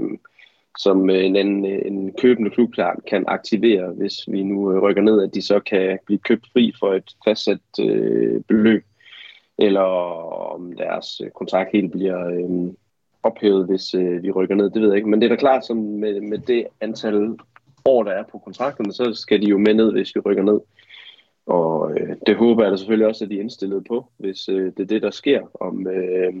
[0.78, 2.74] som øh, en, en, øh, en købende klub
[3.06, 6.72] kan aktivere, hvis vi nu øh, rykker ned, at de så kan blive købt fri
[6.78, 8.84] for et fastsat øh, beløb,
[9.58, 9.80] eller
[10.54, 12.72] om deres kontrakt helt bliver øh,
[13.22, 15.08] ophævet, hvis øh, vi rykker ned, det ved jeg ikke.
[15.08, 17.36] Men det er da klart, som med, med det antal
[17.84, 20.60] år, der er på kontrakterne, så skal de jo med ned, hvis vi rykker ned.
[21.46, 24.72] Og øh, det håber jeg da selvfølgelig også, at de er indstillet på, hvis øh,
[24.76, 26.34] det er det, der sker om øh,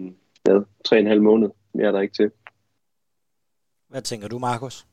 [0.48, 1.50] ja, tre og en halv måned.
[1.74, 2.30] Mere er der ikke til.
[3.94, 4.86] Hvad tænker du, Markus?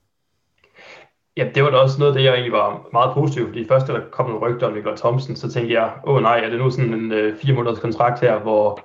[1.37, 3.93] Ja, det var da også noget, det jeg egentlig var meget positiv, fordi først da
[3.93, 6.59] der kom nogle rygter om Nikolaj Thomsen, så tænkte jeg, åh oh, nej, er det
[6.59, 8.79] nu sådan en øh, fire måneders kontrakt her, hvor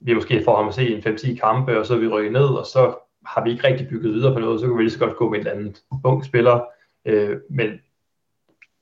[0.00, 2.44] vi måske får ham at se en 5-10 kampe, og så er vi rykket ned,
[2.44, 2.94] og så
[3.26, 5.30] har vi ikke rigtig bygget videre på noget, så kan vi lige så godt gå
[5.30, 6.60] med et eller andet ung spiller.
[7.04, 7.70] Øh, men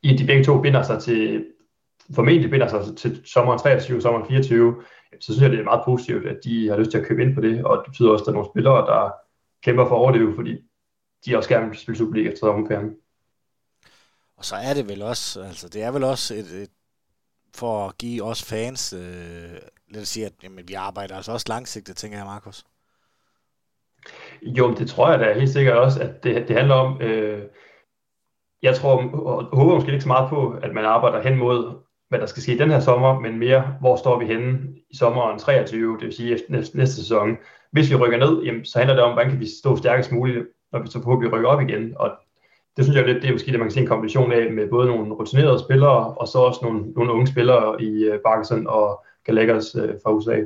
[0.03, 1.47] i de begge to binder sig til,
[2.15, 4.83] formentlig binder sig til sommeren 23, sommeren 24,
[5.21, 7.35] så synes jeg, det er meget positivt, at de har lyst til at købe ind
[7.35, 9.11] på det, og det betyder også, at der er nogle spillere, der
[9.65, 10.59] kæmper for at overleve, fordi
[11.27, 12.97] de også gerne vil spille Superliga efter sommerferien.
[14.37, 16.71] Og så er det vel også, altså det er vel også et, et
[17.55, 19.59] for at give os fans, øh,
[19.89, 22.65] lad os sige, at jamen, vi arbejder altså også langsigtet, tænker jeg, Markus.
[24.43, 27.43] Jo, det tror jeg da helt sikkert også, at det, det handler om, øh,
[28.63, 32.19] jeg tror, og håber måske ikke så meget på, at man arbejder hen mod, hvad
[32.19, 34.59] der skal ske den her sommer, men mere, hvor står vi henne
[34.91, 37.37] i sommeren 23, det vil sige næste, næste sæson.
[37.73, 40.47] Hvis vi rykker ned, jamen, så handler det om, hvordan kan vi stå stærkest muligt,
[40.73, 41.93] når vi så forhåbentlig rykker op igen.
[41.97, 42.11] Og
[42.77, 44.71] det synes jeg lidt, det er måske det, man kan se en kombination af med
[44.71, 48.67] både nogle rutinerede spillere, og så også nogle, nogle unge spillere i øh, uh, Barkesen
[48.67, 50.41] og Gallagher's uh, fra USA.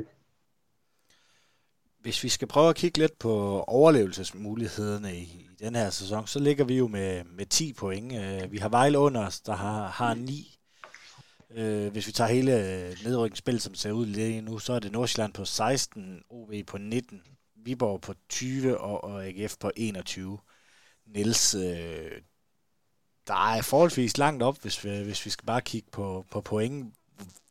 [2.01, 6.39] Hvis vi skal prøve at kigge lidt på overlevelsesmulighederne i, i den her sæson, så
[6.39, 8.13] ligger vi jo med, med 10 point.
[8.13, 10.59] Øh, vi har Vejle under os, der har, har 9.
[11.49, 12.51] Uh, hvis vi tager hele
[13.05, 17.21] nedrykningsspillet, som ser ud lige nu, så er det Nordsjælland på 16, OB på 19,
[17.67, 20.37] Viborg på 20 og, og AGF på 21.
[21.05, 22.11] Niels, øh,
[23.27, 26.93] der er forholdsvis langt op, hvis vi, hvis vi skal bare kigge på, på point.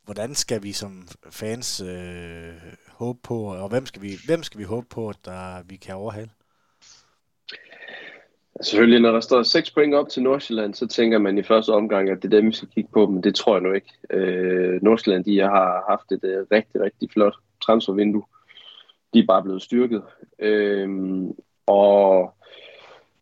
[0.05, 2.55] Hvordan skal vi som fans øh,
[2.89, 5.95] håbe på, og hvem skal vi, hvem skal vi håbe på, at der, vi kan
[5.95, 6.31] overhale?
[8.63, 12.11] Selvfølgelig, når der står 6 point op til Nordsjælland, så tænker man i første omgang,
[12.11, 13.93] at det er dem, vi skal kigge på, men det tror jeg nu ikke.
[14.11, 18.25] Øh, Nordsjælland, de har haft et uh, rigtig, rigtig flot transfervindue.
[19.17, 20.03] De er bare blevet styrket.
[20.39, 21.33] Øhm,
[21.67, 22.35] og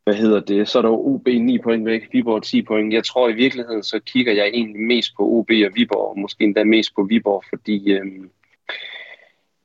[0.04, 2.92] hvad hedder det, så er der jo OB 9 point væk, Viborg 10 point.
[2.92, 6.44] Jeg tror i virkeligheden, så kigger jeg egentlig mest på OB og Viborg, og måske
[6.44, 8.30] endda mest på Viborg, fordi øhm,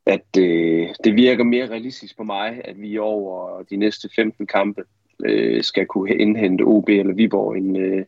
[0.06, 4.84] at øh, det virker mere realistisk på mig, at vi over de næste 15 kampe
[5.26, 8.06] øh, skal kunne indhente OB eller Viborg en, øh,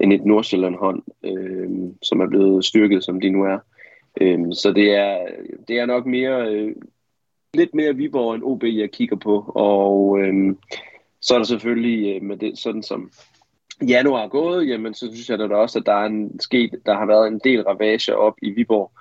[0.00, 1.70] en et Nordsjælland-hånd, øh,
[2.02, 3.58] som er blevet styrket, som de nu er.
[4.20, 5.18] Øh, så det er,
[5.68, 6.74] det er nok mere, øh,
[7.54, 10.56] lidt mere Viborg end OB, jeg kigger på, og øh,
[11.20, 13.12] så er der selvfølgelig øh, med det, sådan som
[13.88, 16.94] januar er gået, jamen så synes jeg da også, at der er en sket, der
[16.94, 18.92] har været en del ravage op i Viborg.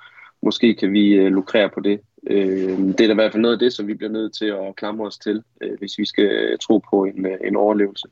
[0.44, 2.02] Måske kan vi øh, lukrere på det.
[2.28, 4.46] Øh, det er da i hvert fald noget af det, som vi bliver nødt til
[4.46, 8.08] at klamre os til, øh, hvis vi skal øh, tro på en, øh, en overlevelse.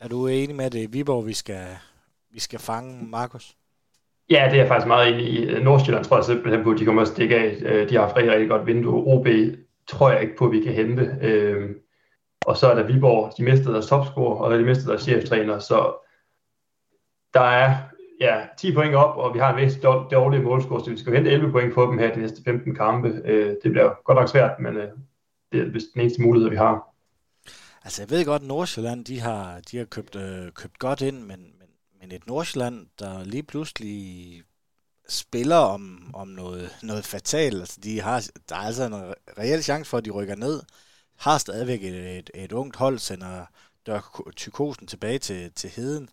[0.00, 1.66] Er du enig med, at det er Viborg, vi skal,
[2.30, 3.56] vi skal fange, Markus?
[4.30, 5.62] Ja, det er jeg faktisk meget enig i.
[5.62, 7.56] Nordsjælland tror jeg simpelthen på, at de kommer at stikke af.
[7.62, 9.04] Øh, de har haft rigtig, rigtig godt vindue.
[9.06, 9.26] OB
[9.88, 11.18] tror jeg ikke på, at vi kan hente.
[11.22, 11.74] Øhm,
[12.46, 15.92] og så er der Viborg, de mistede deres topscorer, og de mistede deres cheftræner, så
[17.34, 17.76] der er
[18.20, 21.30] ja, 10 point op, og vi har en væsentlig dårlig målscore, så vi skal hente
[21.30, 23.08] 11 point på dem her de næste 15 kampe.
[23.24, 24.88] Øh, det bliver godt nok svært, men øh,
[25.52, 26.94] det er vist den eneste mulighed, vi har.
[27.84, 31.22] Altså jeg ved godt, at Nordsjælland de har, de har købt, øh, købt godt ind,
[31.22, 31.52] men,
[32.02, 34.42] men, et Nordsjælland, der lige pludselig
[35.08, 37.60] spiller om, om, noget, noget fatalt.
[37.60, 38.94] Altså, de har, der er altså en
[39.38, 40.62] reel chance for, at de rykker ned.
[41.16, 43.46] Har stadigvæk et, et, et ungt hold, sender
[43.86, 46.08] dør tykosen tilbage til, til heden.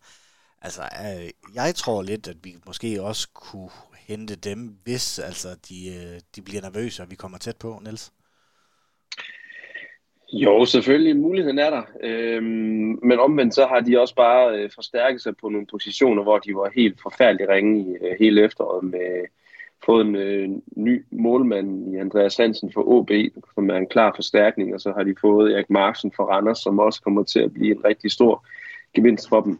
[0.62, 5.96] Altså, øh, jeg tror lidt, at vi måske også kunne hente dem, hvis altså, de,
[5.96, 8.12] øh, de bliver nervøse, og vi kommer tæt på, Niels.
[10.34, 11.18] Jo, selvfølgelig.
[11.18, 11.84] Muligheden er der.
[12.04, 16.38] Øhm, men omvendt så har de også bare øh, forstærket sig på nogle positioner, hvor
[16.38, 19.26] de var helt forfærdeligt ringe i øh, hele efteråret med
[19.86, 23.10] fået en øh, ny målmand i Andreas Hansen for OB,
[23.56, 26.80] som er en klar forstærkning, og så har de fået Erik Marksen for Randers, som
[26.80, 28.46] også kommer til at blive en rigtig stor
[28.94, 29.60] gevinst for dem.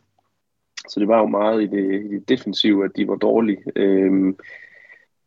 [0.90, 3.64] Så det var jo meget i det, i det defensive, at de var dårlige.
[3.76, 4.38] Øhm,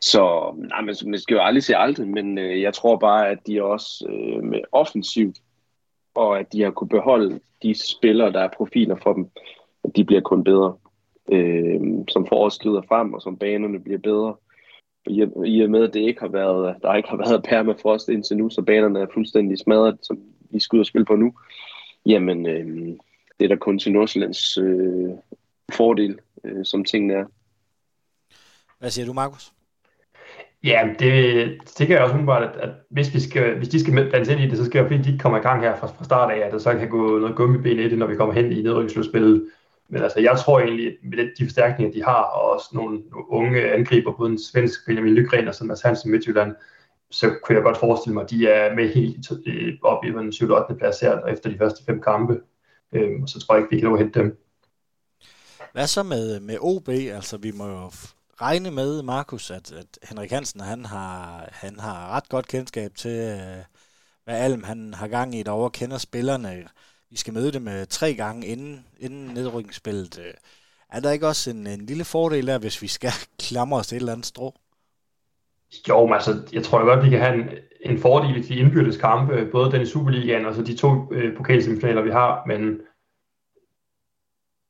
[0.03, 3.38] så nej, men, man skal jo aldrig se aldrig, men øh, jeg tror bare, at
[3.47, 5.38] de også øh, med offensivt,
[6.15, 9.31] og at de har kunne beholde de spillere, der er profiler for dem,
[9.85, 10.77] at de bliver kun bedre.
[11.33, 14.37] Øh, som foråret skrider frem, og som banerne bliver bedre.
[15.07, 18.37] I, I og med, at det ikke har været, der ikke har været permafrost indtil
[18.37, 21.35] nu, så banerne er fuldstændig smadret, som vi skal ud og spille på nu,
[22.07, 22.97] jamen øh,
[23.38, 25.11] det er der kun til Nordsjællands øh,
[25.73, 27.25] fordel, øh, som tingene er.
[28.79, 29.53] Hvad siger du, Markus?
[30.64, 34.29] Ja, det tænker jeg også umiddelbart, at, at hvis, vi skal, hvis de skal blandes
[34.29, 36.05] ind i det, så skal det fordi, de ikke kommer i gang her fra, fra
[36.05, 38.53] start af, at der så kan gå noget gummiben i det, når vi kommer hen
[38.53, 39.46] i nedrykningsslutspillet.
[39.88, 43.72] Men altså, jeg tror egentlig, at med de forstærkninger, de har, og også nogle, unge
[43.72, 46.55] angriber, både en svensk Benjamin Lygren og Mads Hansen Midtjylland,
[47.11, 49.27] så kunne jeg godt forestille mig, at de er med helt
[49.83, 50.51] op i den 7.
[50.51, 50.75] 8.
[50.75, 52.40] plads her efter de første fem kampe.
[52.92, 54.38] Øhm, så tror jeg ikke, vi kan nå at hente dem.
[55.72, 56.88] Hvad så med, med OB?
[56.88, 57.90] Altså, vi må jo
[58.40, 63.11] regne med, Markus, at, at Henrik Hansen han har, han har ret godt kendskab til,
[63.11, 63.64] øh,
[64.25, 66.68] hvad Alm han har gang i derovre, kender spillerne.
[67.11, 70.18] Vi skal møde dem øh, tre gange inden, inden nedrykningsspillet.
[70.18, 70.35] Øh,
[70.88, 73.12] er der ikke også en, en lille fordel der, hvis vi skal
[73.49, 74.55] klamre os til et eller andet strå?
[75.88, 77.49] Jo, men altså, jeg tror godt, vi kan have en,
[77.81, 81.37] en fordel i de indbyrdes kampe, både den i Superligaen og så de to øh,
[81.37, 82.81] pokalsemifinaler, vi har, men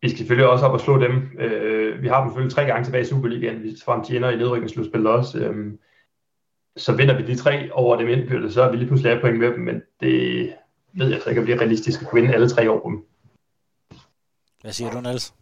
[0.03, 1.31] vi skal selvfølgelig også op og slå dem.
[1.39, 4.37] Øh, vi har dem selvfølgelig tre gange tilbage i Superligaen, hvis frem til ender i
[4.37, 5.39] nedrykningsslutspillet også.
[5.39, 5.73] Øh,
[6.77, 9.39] så vinder vi de tre over dem indbyrdes, så er vi lige pludselig af point
[9.39, 10.55] med dem, men det
[10.93, 13.05] ved jeg så ikke, at bliver realistisk at kunne vinde alle tre over dem.
[14.61, 15.35] Hvad siger du, Niels?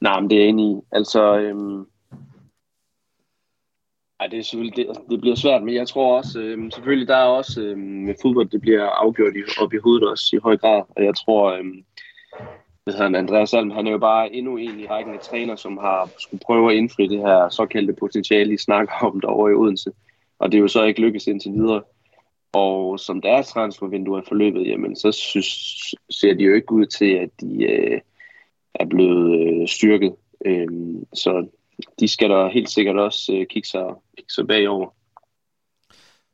[0.00, 0.80] Nej, men det er jeg enig i.
[0.92, 1.86] Altså, øhm,
[4.20, 7.16] ej, det, er selvfølgelig, det, det bliver svært, men jeg tror også, øhm, selvfølgelig der
[7.16, 10.56] er også øhm, med fodbold, det bliver afgjort i, op i hovedet også i høj
[10.56, 11.84] grad, og jeg tror, øhm,
[12.94, 16.10] han, Andreas Alm, han er jo bare endnu en i rækken af træner, som har
[16.18, 19.90] skulle prøve at indfri det her såkaldte potentiale, I snakker om derovre i Odense.
[20.38, 21.82] Og det er jo så ikke lykkedes indtil videre.
[22.52, 25.48] Og som deres transfervindue er forløbet, jamen, så synes,
[26.10, 28.00] ser de jo ikke ud til, at de øh,
[28.74, 30.14] er blevet øh, styrket.
[30.46, 31.46] Øhm, så
[32.00, 34.94] de skal da helt sikkert også øh, kigge, sig, kigge sig bagover.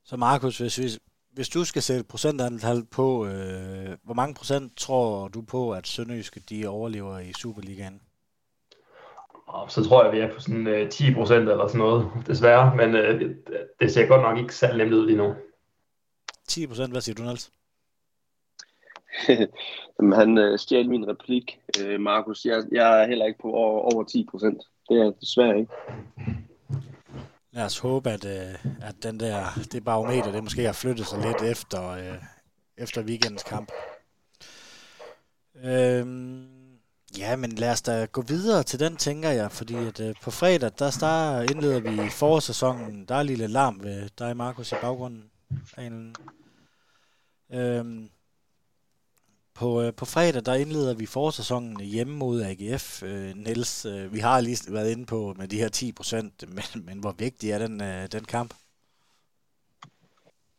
[0.05, 0.85] Så Markus, hvis, vi,
[1.33, 6.41] hvis du skal sætte procentantal på, øh, hvor mange procent tror du på, at Sønderjyske
[6.41, 8.01] de overlever i Superligaen?
[9.47, 12.77] Og så tror jeg, vi er på sådan øh, 10 procent eller sådan noget, desværre.
[12.77, 13.37] Men øh,
[13.81, 15.35] det ser godt nok ikke særlig nemt ud lige nu.
[16.49, 17.53] 10 procent, hvad siger du, Niels?
[19.99, 22.45] Jamen, han øh, stjal min replik, øh, Markus.
[22.45, 24.63] Jeg, jeg er heller ikke på over, over 10 procent.
[24.89, 25.73] Det er desværre ikke.
[27.53, 31.19] Lad os håbe, at, øh, at den der, det barometer, det måske har flyttet sig
[31.19, 32.19] lidt efter, øh,
[32.77, 33.73] efter weekendens kamp.
[35.65, 36.49] Øhm,
[37.19, 40.31] ja, men lad os da gå videre til den, tænker jeg, fordi at, øh, på
[40.31, 43.05] fredag, der starter, indleder vi forårssæsonen.
[43.05, 45.31] Der er lille larm ved dig, Markus, i baggrunden.
[45.79, 46.17] En,
[47.53, 48.11] øhm,
[49.55, 53.03] på, øh, på fredag, der indleder vi forsæsonen hjemme mod AGF.
[53.03, 56.87] Øh, Niels, øh, vi har lige været inde på med de her 10 procent, men,
[56.87, 58.55] men hvor vigtig er den, øh, den kamp?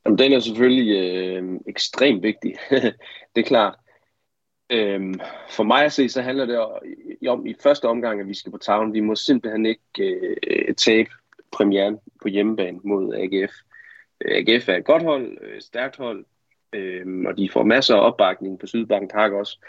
[0.05, 2.55] Jamen, den er selvfølgelig øh, ekstremt vigtig.
[3.35, 3.75] det er klart.
[4.69, 6.57] Øhm, for mig at se, så handler det
[7.29, 8.93] om i første omgang, at vi skal på tavlen.
[8.93, 11.09] Vi må simpelthen ikke øh, tabe
[11.51, 13.53] premieren på hjemmebane mod AGF.
[14.21, 16.25] Øh, AGF er et godt hold, et stærkt hold,
[16.73, 19.59] øh, og de får masser af opbakning på Sydbank Park også.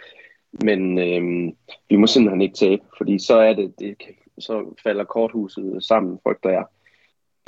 [0.62, 1.53] Men øh,
[1.88, 3.97] vi må simpelthen ikke tabe, fordi så er det, det
[4.38, 6.64] så falder korthuset sammen, frygter jeg.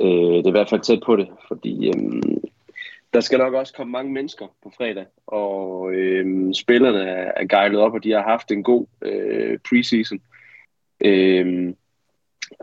[0.01, 2.21] Øh, det er i hvert fald tæt på det, fordi øh,
[3.13, 7.79] der skal nok også komme mange mennesker på fredag, og øh, spillerne er, er gejlet
[7.79, 10.19] op, og de har haft en god øh, preseason.
[11.05, 11.73] Øh,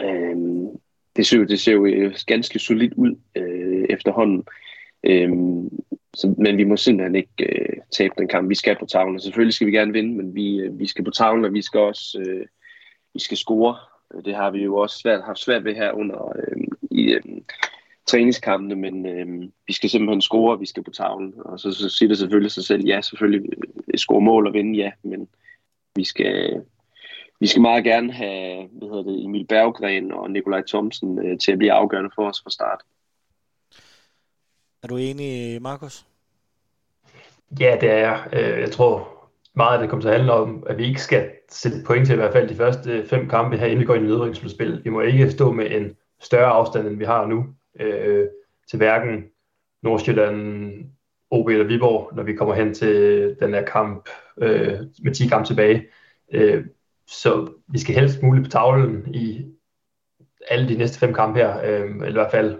[0.01, 0.37] øh,
[1.17, 4.39] det, ser, det ser jo øh, ganske solidt ud øh, efterhånden.
[4.39, 4.74] Øh,
[5.07, 5.69] Øhm,
[6.14, 8.49] så, men vi må simpelthen ikke øh, tabe den kamp.
[8.49, 11.05] Vi skal på tavlen, og selvfølgelig skal vi gerne vinde, men vi, øh, vi skal
[11.05, 12.47] på tavlen, og vi skal også øh,
[13.14, 13.77] vi skal score.
[14.25, 16.57] Det har vi jo også svært, haft svært ved her under øh,
[16.90, 17.23] i øh,
[18.07, 21.35] træningskampene, men øh, vi skal simpelthen score, vi skal på tavlen.
[21.37, 23.51] Og så, så siger det selvfølgelig sig selv, ja, selvfølgelig
[23.88, 25.29] øh, score mål og vinde, ja, men
[25.97, 26.62] vi skal,
[27.40, 31.53] vi skal meget gerne have hvad hedder det, Emil Berggren og Nikolaj Thomsen øh, til
[31.53, 32.81] at blive afgørende for os fra start.
[34.85, 36.07] Er du enig, Markus?
[37.61, 38.29] Ja, det er jeg.
[38.33, 39.09] Øh, jeg tror
[39.55, 42.12] meget, at det kommer til at handle om, at vi ikke skal sætte point til
[42.12, 44.81] i hvert fald de første øh, fem kampe her, inden vi går ind i nedrykningsspil.
[44.85, 47.47] Vi må ikke stå med en større afstand, end vi har nu,
[47.81, 48.27] øh,
[48.70, 49.25] til hverken
[49.83, 50.70] Nordsjælland,
[51.31, 55.49] OB eller Viborg, når vi kommer hen til den her kamp øh, med 10 kampe
[55.49, 55.87] tilbage.
[56.33, 56.64] Øh,
[57.07, 59.44] så vi skal helst muligt på tavlen i
[60.49, 62.59] alle de næste fem kampe her, øh, eller i hvert fald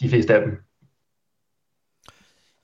[0.00, 0.58] de fleste af dem.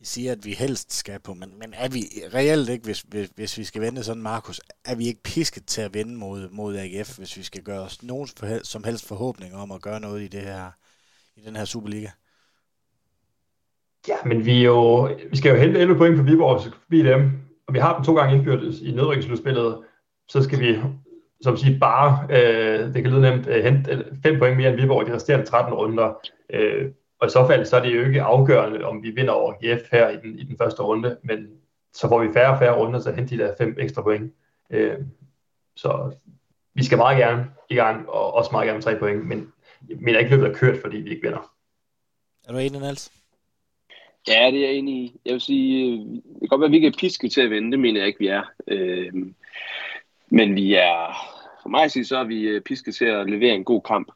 [0.01, 2.01] I siger, at vi helst skal på, men, men er vi
[2.35, 5.81] reelt ikke, hvis, hvis, hvis vi skal vende sådan, Markus, er vi ikke pisket til
[5.83, 8.29] at vende mod, mod AGF, hvis vi skal gøre os nogen
[8.63, 10.71] som helst forhåbning om at gøre noget i, det her,
[11.37, 12.09] i den her Superliga?
[14.09, 17.31] Ja, men vi, jo, vi skal jo hente 11 point for Viborg, så forbi dem,
[17.69, 19.85] og vi har dem to gange indbyrdes i nedrykningsslutspillet,
[20.29, 20.79] så skal vi,
[21.41, 25.07] som siger, bare, øh, det kan lyde nemt, øh, hente 5 point mere end Viborg
[25.07, 26.15] i de resterende 13 runder.
[26.53, 29.53] Øh, og i så fald, så er det jo ikke afgørende, om vi vinder over
[29.53, 31.49] GF her i den, i den første runde, men
[31.93, 34.33] så får vi færre og færre runder, så hente de der fem ekstra point.
[34.71, 34.97] Øh,
[35.77, 36.13] så
[36.75, 39.53] vi skal meget gerne i gang, og også meget gerne tre point, men
[39.89, 41.53] jeg mener ikke løbet er kørt, fordi vi ikke vinder.
[42.49, 43.13] Er du enig, Niels?
[44.29, 45.21] Ja, det er jeg enig i.
[45.25, 47.51] Jeg vil sige, øh, det kan godt være, at vi ikke er pisket til at
[47.51, 48.43] vinde, det mener jeg ikke, vi er.
[48.67, 49.13] Øh,
[50.31, 51.17] men vi er,
[51.63, 54.13] for mig at sige, så er vi øh, pisket til at levere en god kamp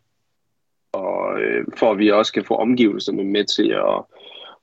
[0.93, 4.05] og øh, for at vi også kan få omgivelserne med til at,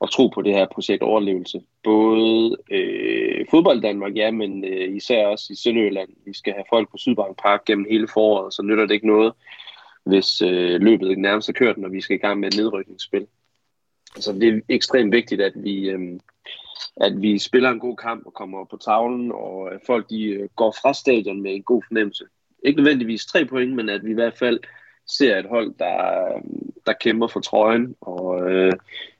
[0.01, 1.61] at tro på det her projekt overlevelse.
[1.83, 6.09] Både øh, fodbold Danmark, ja, men øh, især også i Sønderjylland.
[6.25, 9.33] Vi skal have folk på Sydbank Park gennem hele foråret, så nytter det ikke noget,
[10.05, 13.27] hvis øh, løbet ikke nærmest er kørt, når vi skal i gang med et nedrykningsspil.
[14.15, 16.19] Så det er ekstremt vigtigt, at vi, øh,
[17.01, 20.49] at vi spiller en god kamp og kommer på tavlen, og at folk de, øh,
[20.55, 22.23] går fra stadion med en god fornemmelse.
[22.63, 24.59] Ikke nødvendigvis tre point, men at vi i hvert fald
[25.09, 26.27] ser et hold, der,
[26.85, 28.73] der kæmper for trøjen og øh,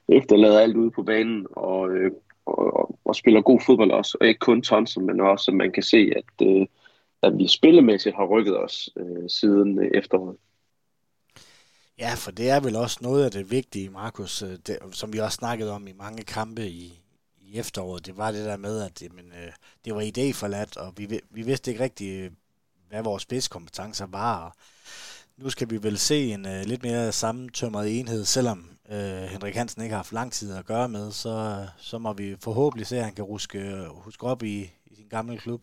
[0.08, 2.12] efterlader alt ude på banen og, øh,
[2.46, 4.18] og, og spiller god fodbold også.
[4.20, 6.66] Og ikke kun Tonsen, men også, som man kan se, at, øh,
[7.22, 10.36] at vi spillemæssigt har rykket os øh, siden øh, efteråret.
[11.98, 15.18] Ja, for det er vel også noget af det vigtige, Markus, øh, det, som vi
[15.18, 17.00] også snakket om i mange kampe i,
[17.40, 18.06] i efteråret.
[18.06, 19.52] Det var det der med, at men øh,
[19.84, 22.30] det var idéforladt, og vi, vi vidste ikke rigtigt, øh,
[22.88, 24.44] hvad vores spidskompetencer var.
[24.44, 24.52] Og
[25.42, 28.58] nu skal vi vel se en uh, lidt mere sammentømret enhed, selvom
[28.90, 28.96] uh,
[29.32, 32.86] Henrik Hansen ikke har haft lang tid at gøre med, så, så må vi forhåbentlig
[32.86, 35.60] se, at han kan ruske, øh, huske op i, i sin gamle klub.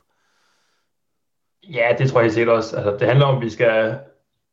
[1.64, 2.76] Ja, det tror jeg sikkert også.
[2.76, 4.00] Altså, det handler om, at vi skal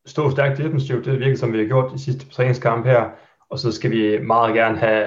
[0.06, 1.04] stå stærkt defensivt.
[1.04, 3.10] Det virker, som vi har gjort i sidste træningskamp her.
[3.50, 5.04] Og så skal vi meget gerne have,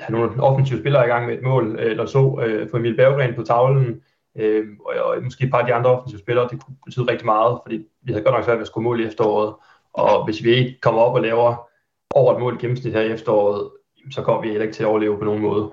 [0.00, 3.34] have nogle offensive spillere i gang med et mål, eller så uh, få Emil Berggren
[3.34, 4.02] på tavlen,
[4.36, 7.26] Øh, og, og måske et par af de andre offensive spillere, det kunne betyde rigtig
[7.26, 9.54] meget, fordi vi havde godt nok svært ved at score mål i efteråret.
[9.92, 11.68] Og hvis vi ikke kommer op og laver
[12.14, 13.70] over et mål i gennemsnit her i efteråret,
[14.10, 15.72] så kommer vi heller ikke til at overleve på nogen måde.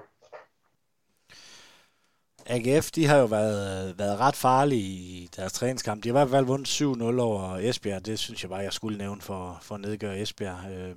[2.45, 6.03] AGF, de har jo været, været ret farlige i deres træningskamp.
[6.03, 8.05] De har i hvert fald vundet 7-0 over Esbjerg.
[8.05, 10.71] Det synes jeg bare, jeg skulle nævne for, for at nedgøre Esbjerg.
[10.71, 10.95] Øh,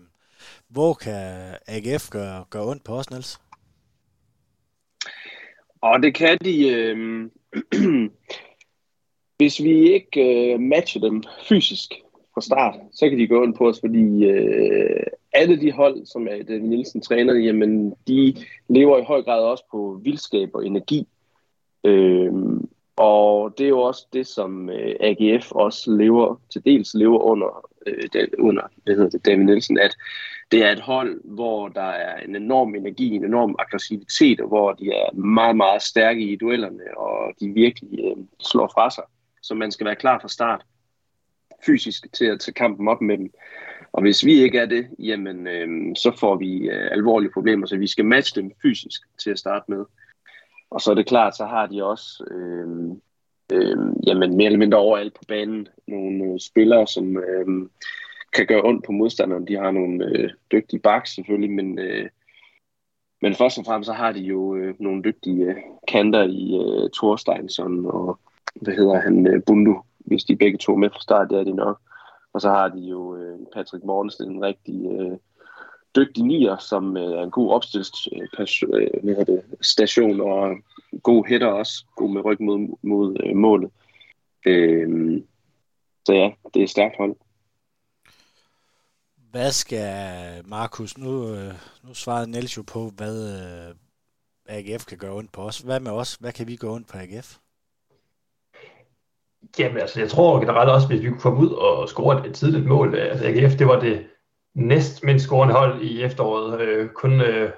[0.69, 3.41] hvor kan AGF gøre, gøre ondt på os, Niels?
[5.81, 6.69] Og det kan de...
[6.69, 7.31] Øh
[9.39, 11.95] Hvis vi ikke øh, matcher dem fysisk
[12.35, 16.29] fra start, så kan de gå ind på os, fordi øh, alle de hold, som
[16.29, 18.35] er det Nielsen træner, jamen de
[18.69, 21.09] lever i høj grad også på vildskab og energi.
[21.85, 22.33] Øh,
[22.97, 27.69] og det er jo også det, som øh, AGF også lever, til dels lever under,
[27.87, 29.97] øh, den, under hvad hedder det, David Nielsen, at
[30.53, 34.73] det er et hold, hvor der er en enorm energi, en enorm aggressivitet, og hvor
[34.73, 39.05] de er meget, meget stærke i duellerne, og de virkelig øh, slår fra sig.
[39.43, 40.65] Så man skal være klar fra start
[41.67, 43.31] fysisk til at tage kampen op med dem.
[43.93, 47.77] Og hvis vi ikke er det, jamen, øh, så får vi øh, alvorlige problemer, så
[47.77, 49.85] vi skal matche dem fysisk til at starte med.
[50.71, 52.69] Og så er det klart, så har de også øh,
[53.53, 53.77] øh,
[54.07, 57.69] jamen, mere eller mindre overalt på banen nogle øh, spillere, som øh,
[58.33, 59.49] kan gøre ondt på modstanderen.
[59.49, 62.09] De har nogle øh, dygtige backs selvfølgelig, men, øh,
[63.23, 65.57] men først og fremmest så har de jo øh, nogle dygtige øh,
[65.89, 68.19] kanter i øh, Thorsteinsson og
[68.55, 71.55] hvad hedder han, øh, Bundu, hvis de begge to med fra start, det er de
[71.55, 71.81] nok.
[72.33, 75.17] Og så har de jo øh, Patrick Mortensen, en rigtig øh,
[75.97, 80.57] dygtig nier, som øh, er en god opstillingsstation øh, øh og
[81.03, 83.71] god hitter også, god med ryg mod, mod øh, målet.
[84.47, 85.21] Øh,
[86.07, 87.17] så ja, det er et stærkt hold.
[89.33, 89.89] Hvad skal
[90.45, 93.75] Markus, nu, øh, nu svarede Niels jo på, hvad øh,
[94.49, 95.59] AGF kan gøre ondt på os.
[95.59, 96.15] Hvad med os?
[96.15, 97.37] Hvad kan vi gøre ondt på AGF?
[99.59, 102.67] Jamen altså, jeg tror generelt også, hvis vi kunne komme ud og score et tidligt
[102.67, 102.95] mål.
[102.95, 104.07] Øh, altså AGF, det var det
[104.55, 106.61] næst mindst scorende hold i efteråret.
[106.61, 107.53] Øh, kun, øh,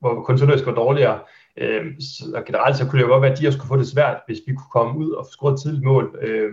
[0.00, 1.20] hvor kun Sønderjysk var dårligere.
[1.56, 3.88] Øh, så generelt så kunne det jo godt være, at de også skulle få det
[3.88, 6.18] svært, hvis vi kunne komme ud og score et tidligt mål.
[6.22, 6.52] Øh,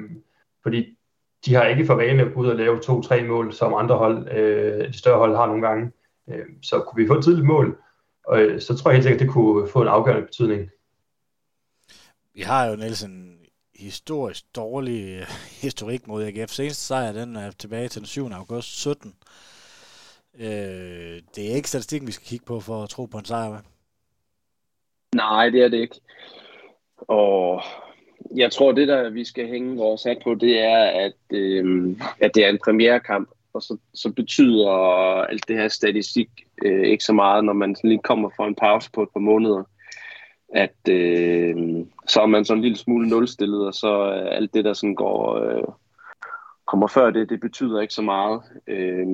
[0.63, 0.98] fordi
[1.45, 4.31] de har ikke for vane at gå ud og lave to-tre mål, som andre hold,
[4.31, 5.91] øh, de større hold har nogle gange.
[6.29, 7.81] Øh, så kunne vi få et tidligt mål,
[8.27, 10.69] og øh, så tror jeg helt sikkert, at det kunne få en afgørende betydning.
[12.33, 13.39] Vi har jo Nielsen
[13.75, 15.25] historisk dårlig
[15.61, 16.51] historik mod AGF.
[16.51, 18.31] Seneste sejr, den er tilbage til den 7.
[18.31, 19.13] august 17.
[20.39, 23.49] Øh, det er ikke statistikken, vi skal kigge på for at tro på en sejr,
[23.49, 23.59] hvad?
[25.15, 25.99] Nej, det er det ikke.
[26.97, 27.63] Og
[28.36, 32.32] jeg tror, det der, vi skal hænge vores hat på, det er, at, øh, at
[32.36, 34.70] det er en premierekamp, og så, så betyder
[35.24, 36.30] alt det her statistik
[36.65, 39.63] øh, ikke så meget, når man lige kommer fra en pause på et par måneder
[40.53, 44.65] at øh, så er man sådan en lille smule nulstillet, og så øh, alt det,
[44.65, 45.63] der sådan går, øh,
[46.67, 48.41] kommer før det, det betyder ikke så meget.
[48.67, 49.07] Øh,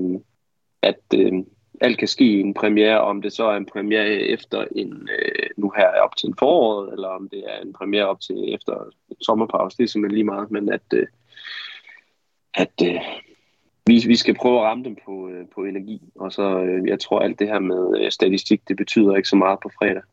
[0.82, 1.34] at øh,
[1.82, 5.50] alt kan ske i en premiere, om det så er en premiere efter en, øh,
[5.58, 8.92] nu her op til en foråret, eller om det er en premiere op til efter
[9.22, 11.08] sommerpause, det er simpelthen lige meget, men at, øh,
[12.54, 13.02] at øh,
[13.88, 17.00] vi, vi skal prøve at ramme dem på, øh, på energi, og så øh, jeg
[17.00, 20.04] tror alt det her med øh, statistik, det betyder ikke så meget på fredag.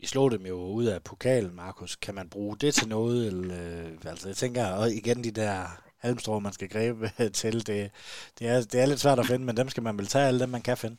[0.00, 1.96] Vi slog dem jo ud af pokalen, Markus.
[1.96, 3.26] Kan man bruge det til noget?
[3.26, 7.66] Eller, øh, altså, jeg tænker, og igen de der halmstrå, man skal gribe øh, til,
[7.66, 7.90] det,
[8.38, 10.40] det, er, det er lidt svært at finde, men dem skal man vel tage, alle
[10.40, 10.96] dem man kan finde.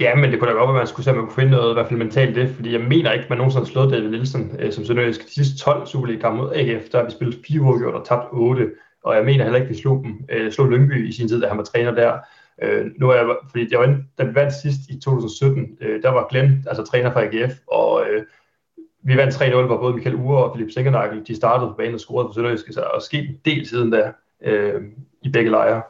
[0.00, 1.50] Ja, men det kunne da godt være, at man skulle se, at man kunne finde
[1.50, 3.92] noget, i hvert fald mentalt det, fordi jeg mener ikke, at man nogensinde har slået
[3.92, 5.26] David Nielsen øh, som Sønderjysk.
[5.26, 8.70] De sidste 12 Superliga-kampe mod AGF, der har vi spillet fire uafgjort og tabt 8,
[9.04, 11.40] og jeg mener heller ikke, at vi slog, dem, øh, slog Lyngby i sin tid,
[11.40, 12.18] da han var træner der.
[12.62, 13.86] Øh, nu er jeg, fordi jeg var
[14.18, 18.22] den vandt sidst i 2017, øh, der var Glenn, altså træner for AGF, og øh,
[19.02, 22.00] vi vandt 3-0, hvor både Michael Ure og Philip Sinkernagel, de startede på banen og
[22.00, 24.82] scorede for Sønderjyske, så og sket en del siden da øh,
[25.22, 25.82] i begge lejre.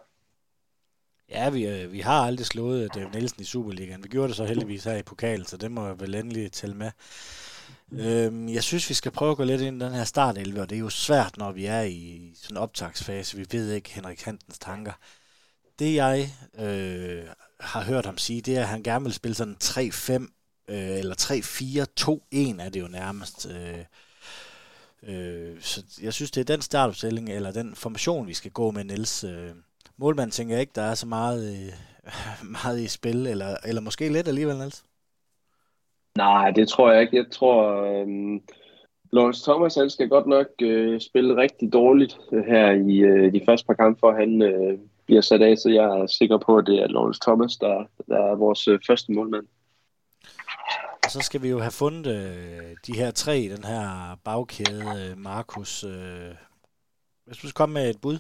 [1.31, 4.03] Ja, vi, øh, vi har aldrig slået David Nielsen i Superligaen.
[4.03, 6.77] Vi gjorde det så heldigvis her i pokalen, så det må jeg vel endelig tælle
[6.77, 6.91] med.
[7.93, 10.71] Øhm, jeg synes, vi skal prøve at gå lidt ind i den her startelve, og
[10.71, 13.37] det er jo svært, når vi er i sådan en optagsfase.
[13.37, 14.93] Vi ved ikke Henrik Hantens tanker
[15.81, 17.25] det jeg øh,
[17.61, 20.40] har hørt ham sige, det er, at han gerne vil spille sådan 3-5
[20.71, 21.15] øh, eller
[22.61, 23.51] 3-4-2-1 er det jo nærmest.
[23.51, 23.85] Øh,
[25.09, 28.85] øh, så jeg synes, det er den startopstilling, eller den formation, vi skal gå med,
[28.85, 29.25] Niels.
[29.25, 29.51] Øh,
[29.97, 31.73] målmanden tænker jeg ikke, der er så meget, øh,
[32.65, 34.85] meget i spil, eller, eller måske lidt alligevel, Niels?
[36.17, 37.17] Nej, det tror jeg ikke.
[37.17, 38.41] Jeg tror, øh,
[39.13, 43.43] Lawrence Thomas han skal godt nok øh, spille rigtig dårligt øh, her i øh, de
[43.47, 46.67] første par kampe, for han øh, bliver sat af, så jeg er sikker på, at
[46.67, 49.47] det er Lawrence Thomas, der, der er vores øh, første målmand.
[51.11, 54.85] Og så skal vi jo have fundet øh, de her tre i den her bagkæde,
[55.01, 55.85] øh, Markus.
[55.85, 56.35] Øh,
[57.27, 58.19] hvis du skal komme med et bud?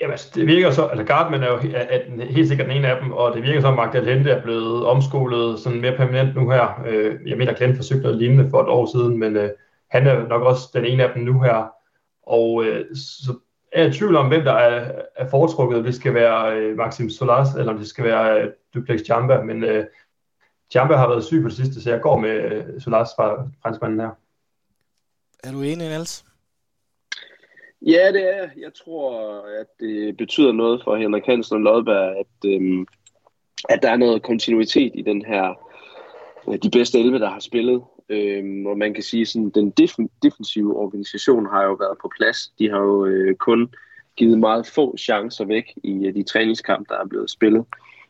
[0.00, 2.88] Jamen, altså, det virker så, altså Gartman er jo er, er helt sikkert den ene
[2.88, 6.36] af dem, og det virker som, at Magdal Hente er blevet omskolet sådan mere permanent
[6.36, 6.82] nu her.
[6.86, 9.50] Øh, jeg mener, Glenn forsøgte noget lignende for et år siden, men øh,
[9.90, 11.70] han er nok også den ene af dem nu her.
[12.22, 13.32] Og øh, så
[13.72, 15.84] er jeg i tvivl om, hvem der er, er foretrukket.
[15.84, 19.64] Det skal være øh, Maxim Solas, eller om det skal være øh, Duplex Jamba, men
[19.64, 19.84] øh,
[20.74, 24.00] Jamba har været syg på det sidste, så jeg går med øh, Solas fra franskmanden
[24.00, 24.10] her.
[25.44, 26.24] Er du enig, Niels?
[27.82, 28.74] Ja, det er jeg.
[28.74, 32.86] tror, at det betyder noget for Henrik Hansen og Lodberg, at, øhm,
[33.68, 35.54] at der er noget kontinuitet i den her,
[36.48, 37.82] øh, de bedste 11, der har spillet.
[38.08, 42.52] Øhm, og man kan sige, at den def- defensive organisation har jo været på plads.
[42.58, 43.74] De har jo øh, kun
[44.16, 47.64] givet meget få chancer væk i øh, de træningskampe, der er blevet spillet.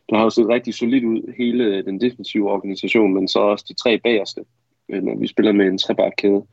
[0.09, 3.65] Du har jo set rigtig solidt ud, hele øh, den defensive organisation, men så også
[3.67, 4.41] de tre bagerste,
[4.89, 6.45] øh, når vi spiller med en trebakkæde.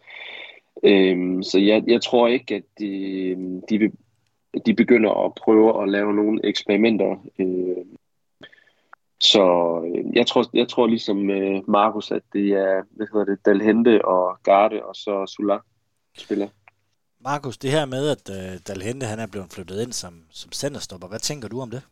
[0.82, 3.92] Øhm, så jeg, jeg tror ikke, at de, de,
[4.66, 7.86] de begynder at prøve at lave nogle eksperimenter øh,
[9.20, 9.44] så
[9.86, 14.04] øh, jeg tror, jeg tror ligesom øh, Markus, at det er hvad hedder det, Dalhente
[14.04, 15.59] og Garde og så Sula
[16.18, 16.48] spiller.
[17.20, 21.09] Markus, det her med, at øh, Dalhente han er blevet flyttet ind som, som centerstopper,
[21.09, 21.82] hvad tænker du om det?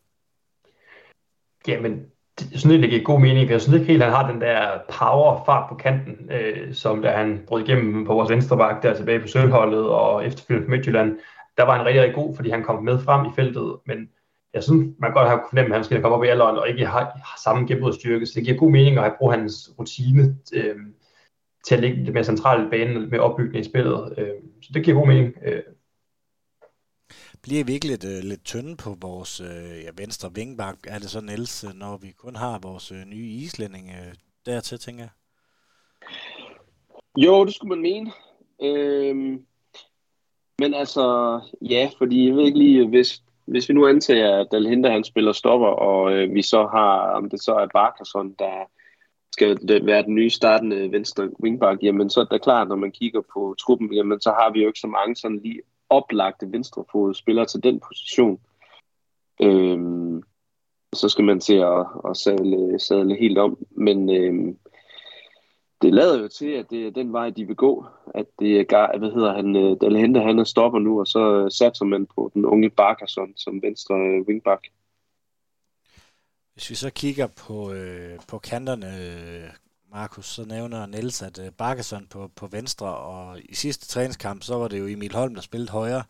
[1.69, 1.93] Jamen,
[2.39, 4.33] det, jeg synes det giver god mening, for jeg synes ikke helt, at han har
[4.33, 8.57] den der power fart på kanten, øh, som da han brød igennem på vores venstre
[8.57, 11.19] bak der tilbage på Sølholdet og efterfølgende på Midtjylland.
[11.57, 14.09] Der var han rigtig, rigtig god, fordi han kom med frem i feltet, men
[14.55, 16.87] jeg synes, man godt har fornemt, at han skal komme op i alderen og ikke
[16.87, 20.77] har, har samme gennembrudstyrke, så det giver god mening at bruge hans rutine øh,
[21.67, 24.15] til at ligge lidt mere centralt i banen med opbygning i spillet.
[24.19, 24.29] Øh,
[24.62, 25.35] så det giver god mening.
[25.47, 25.62] Øh.
[27.45, 30.79] Bliver vi lidt, øh, lidt tynde på vores øh, ja, venstre vingbak?
[30.89, 34.15] Er det sådan Niels, øh, når vi kun har vores øh, nye islænding øh,
[34.47, 35.13] dertil, tænker jeg?
[37.17, 38.13] Jo, det skulle man mene.
[38.63, 39.47] Øhm,
[40.59, 44.49] men altså, ja, fordi jeg ved ikke lige, øh, hvis, hvis vi nu antager, at
[44.53, 48.71] Dalhinder han spiller stopper, og øh, vi så har, om det så er Barkerson, der
[49.33, 52.93] skal det være den nye startende venstre wingback, jamen så er det klart, når man
[52.93, 55.61] kigger på truppen, jamen så har vi jo ikke så mange sådan lige
[55.95, 58.41] oplagte venstrefod spiller til den position.
[59.43, 60.23] Øhm,
[60.95, 63.59] så skal man til at, at sadle, sadle helt om.
[63.71, 64.59] Men øhm,
[65.83, 67.87] det lader jo til, at det er den vej, de vil gå.
[68.15, 71.51] At det er, hvad hedder han, øh, Dalhente, han er stopper nu, og så øh,
[71.51, 74.69] satser man på den unge Barkerson som venstre øh, wingback.
[76.53, 78.87] Hvis vi så kigger på, øh, på kanterne,
[79.95, 84.69] Markus, så nævner Niels, at øh, på, på venstre, og i sidste træningskamp, så var
[84.69, 86.03] det jo Emil Holm, der spillede højre.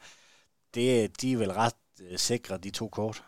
[0.74, 1.74] Det, de er vel ret
[2.10, 3.24] øh, sikre, de to kort?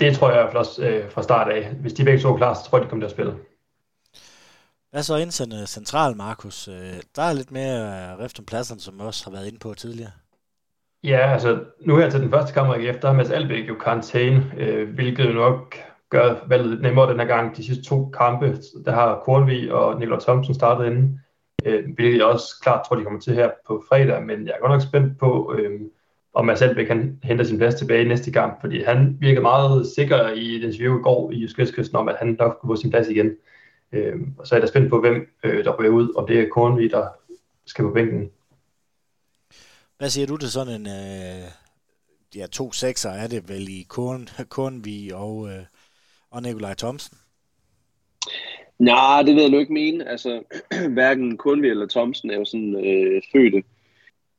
[0.00, 1.70] Det tror jeg flot øh, fra start af.
[1.70, 3.34] Hvis de begge to er klar, så tror jeg, de kommer til at spille.
[4.90, 6.68] Hvad så indsende central, Markus?
[6.68, 9.74] Øh, der er lidt mere rift om pladserne, som vi også har været inde på
[9.74, 10.12] tidligere.
[11.02, 14.52] Ja, altså nu her til den første kamp efter, der er Mads Albeck jo karantæne,
[14.56, 15.76] øh, hvilket jo nok
[16.10, 17.56] gøre valget lidt nemmere den her gang.
[17.56, 21.20] De sidste to kampe, der har Kornvig og Nikolaj Thomsen startet inden,
[21.64, 24.60] øh, hvilket jeg også klart tror, de kommer til her på fredag, men jeg er
[24.60, 25.80] godt nok spændt på, øh,
[26.34, 29.86] om Mads Albeck kan hente sin plads tilbage i næste kamp, fordi han virkede meget
[29.86, 32.90] sikker i den interview i går i Jysk om, at han nok kunne få sin
[32.90, 33.30] plads igen.
[33.92, 36.40] Øh, og så er jeg da spændt på, hvem øh, der bliver ud, om det
[36.40, 37.08] er Kornvig, der
[37.66, 38.30] skal på bænken.
[39.98, 41.48] Hvad siger du til sådan en, øh,
[42.36, 45.64] ja, to sekser er det vel i Korn, Kornvig og, øh,
[46.34, 47.18] og Nikolaj Thomsen?
[48.78, 50.08] Nej, det vil jeg nu ikke mene.
[50.08, 50.42] Altså,
[50.96, 53.62] hverken Kunvi eller Thomsen er jo sådan øh, fødte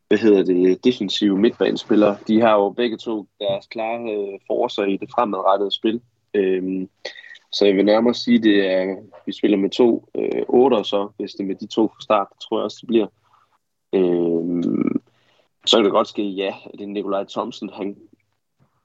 [0.08, 2.18] hvad hedder det, defensive midtbanespillere.
[2.28, 6.02] De har jo begge to deres klare øh, forser i det fremadrettede spil.
[6.34, 6.90] Øhm,
[7.52, 11.32] så jeg vil nærmere sige, det er, vi spiller med to øh, otter så, hvis
[11.32, 13.08] det er med de to fra start, det tror jeg også, det bliver.
[13.94, 15.02] Øhm,
[15.66, 17.98] så kan det godt ske, ja, at det er Nikolaj Thomsen, han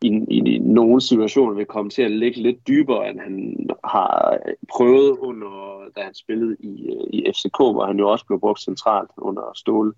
[0.02, 4.38] i, i, i nogle situationer vil komme til at ligge lidt dybere, end han har
[4.72, 8.60] prøvet under, da han spillede i, øh, i FCK, hvor han jo også blev brugt
[8.60, 9.92] centralt under Ståle.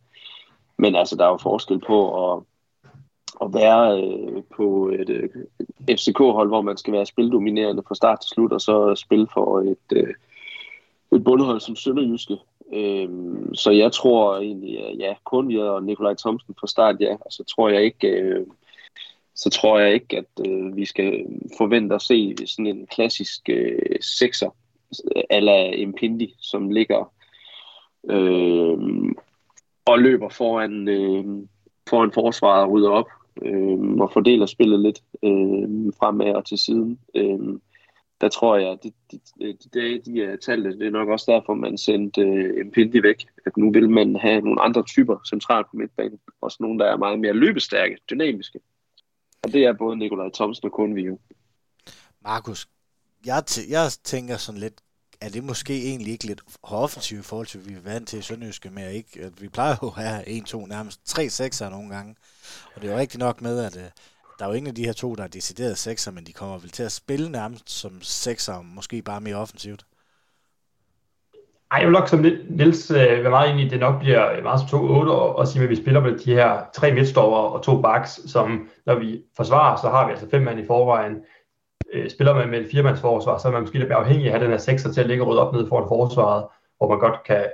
[0.79, 2.43] Men altså, der er jo forskel på at,
[3.43, 5.29] at være øh, på et øh,
[5.91, 9.97] FCK-hold, hvor man skal være spildominerende fra start til slut, og så spille for et,
[9.97, 10.15] øh,
[11.13, 12.37] et bundhold som Sønderjyske.
[12.73, 17.15] Øhm, så jeg tror egentlig, at ja, kun vi og Nikolaj Thomsen fra start, ja.
[17.21, 18.47] Og så tror jeg ikke, øh,
[19.35, 21.27] så tror jeg ikke, at øh, vi skal
[21.59, 24.57] forvente at se sådan en klassisk øh, sekser
[25.17, 27.13] øh, ala Impindi, som ligger
[28.11, 28.79] øh,
[29.85, 31.25] og løber foran, øh,
[31.89, 33.09] foran forsvaret og rydder op
[33.43, 36.99] øh, og fordeler spillet lidt øh, fremad og til siden.
[37.15, 37.59] Øh,
[38.21, 41.33] der tror jeg, at de, de, de dage, de er talte, det er nok også
[41.33, 43.25] derfor, man sendte øh, Impindi væk.
[43.47, 46.19] At nu vil man have nogle andre typer centralt på midtbanen.
[46.41, 48.61] Også nogle, der er meget mere løbestærke, dynamiske.
[49.43, 51.19] Og det er både Nikolaj Thomsen og Kunvio.
[52.21, 52.69] Markus,
[53.27, 54.81] jeg, t- jeg tænker sådan lidt,
[55.21, 58.19] er det måske egentlig ikke lidt offensivt i forhold til, at vi er vant til
[58.19, 61.69] i Sønderjyske med, at ikke, at vi plejer jo at have 1-2, nærmest 3 sekser
[61.69, 62.17] nogle gange.
[62.75, 63.93] Og det er jo rigtigt nok med, at at
[64.39, 66.59] der er jo ingen af de her to, der er decideret sekser, men de kommer
[66.59, 69.87] vel til at spille nærmest som sekser, måske bare mere offensivt.
[71.73, 74.43] Ej, jeg vil nok som Niels øh, være meget enig i, det nok bliver øh,
[74.43, 77.39] meget som to 8 og, og sige, at vi spiller med de her tre midtstopper
[77.39, 81.17] og to backs, som når vi forsvarer, så har vi altså fem mand i forvejen.
[81.93, 84.33] Øh, spiller man med et firemandsforsvar, så er man måske lidt mere afhængig af at
[84.33, 86.45] have den her sekser til at ligge rødt op nede foran forsvaret,
[86.79, 87.45] hvor man godt kan,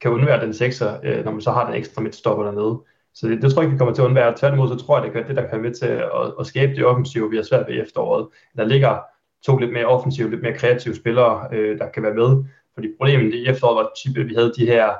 [0.00, 2.80] kan undvære den sekser, øh, når man så har den ekstra midtstopper dernede.
[3.14, 4.36] Så det, det tror jeg ikke, vi kommer til at undvære.
[4.36, 6.74] Tværtimod, så tror jeg, det kan det, der kan være med til at, at skabe
[6.74, 8.28] det offensive, vi har svært ved i efteråret.
[8.56, 8.98] Der ligger
[9.46, 12.44] to lidt mere offensive, lidt mere kreative spillere, øh, der kan være med.
[12.78, 14.94] Fordi problemet i efteråret var typisk, at vi havde de her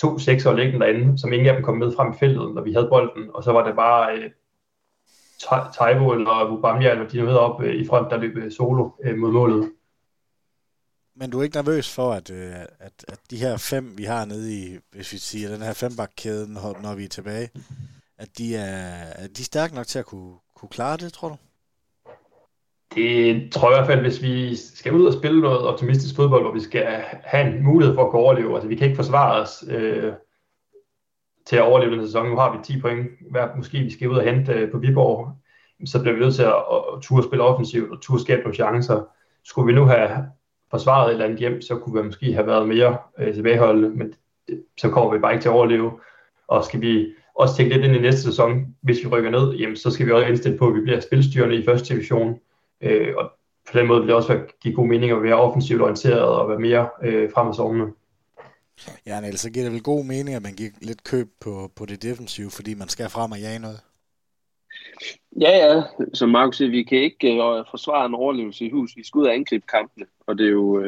[0.00, 2.72] to sekser liggende derinde, som ingen af dem kom med frem i feltet, når vi
[2.72, 4.30] havde bolden, og så var det bare øh,
[5.78, 9.18] Taibo eller Wubamia, eller de hedder op øh, i front, der løb øh, solo øh,
[9.18, 9.72] mod målet.
[11.16, 14.24] Men du er ikke nervøs for, at, øh, at, at de her fem, vi har
[14.24, 17.50] nede i, hvis vi siger, den her fembakkæde, når, når vi er tilbage,
[18.18, 21.36] at de er, er de stærke nok til at kunne, kunne klare det, tror du?
[22.94, 26.42] Det tror jeg i hvert fald, hvis vi skal ud og spille noget optimistisk fodbold,
[26.42, 26.86] hvor vi skal
[27.24, 28.54] have en mulighed for at kunne overleve.
[28.54, 30.12] Altså, vi kan ikke forsvare os øh,
[31.46, 32.28] til at overleve den sæson.
[32.28, 33.48] Nu har vi 10 point hver.
[33.56, 35.32] Måske vi skal ud og hente øh, på Viborg.
[35.86, 38.54] Så bliver vi nødt til at, at, at turde spille offensivt og ture skabe nogle
[38.54, 39.02] chancer.
[39.44, 40.26] Skulle vi nu have
[40.70, 44.14] forsvaret et eller andet hjem, så kunne vi måske have været mere øh, tilbageholdende, men
[44.48, 45.92] det, så kommer vi bare ikke til at overleve.
[46.48, 49.76] Og skal vi også tænke lidt ind i næste sæson, hvis vi rykker ned, jamen,
[49.76, 52.38] så skal vi også indstille på, at vi bliver spilstyrende i første division,
[52.84, 53.32] øh, og
[53.72, 56.58] på den måde vil det også give god mening at være offensivt orienteret og være
[56.58, 57.92] mere øh, frem af sovnene.
[59.06, 61.86] Ja, Niels, så giver det vel god mening, at man giver lidt køb på, på
[61.86, 63.80] det defensive, fordi man skal frem og jage noget.
[65.40, 65.82] Ja, ja.
[66.14, 68.96] Som Markus siger, vi kan ikke uh, forsvare en overlevelse i hus.
[68.96, 70.84] Vi skal ud og angribe kampene, og det er jo...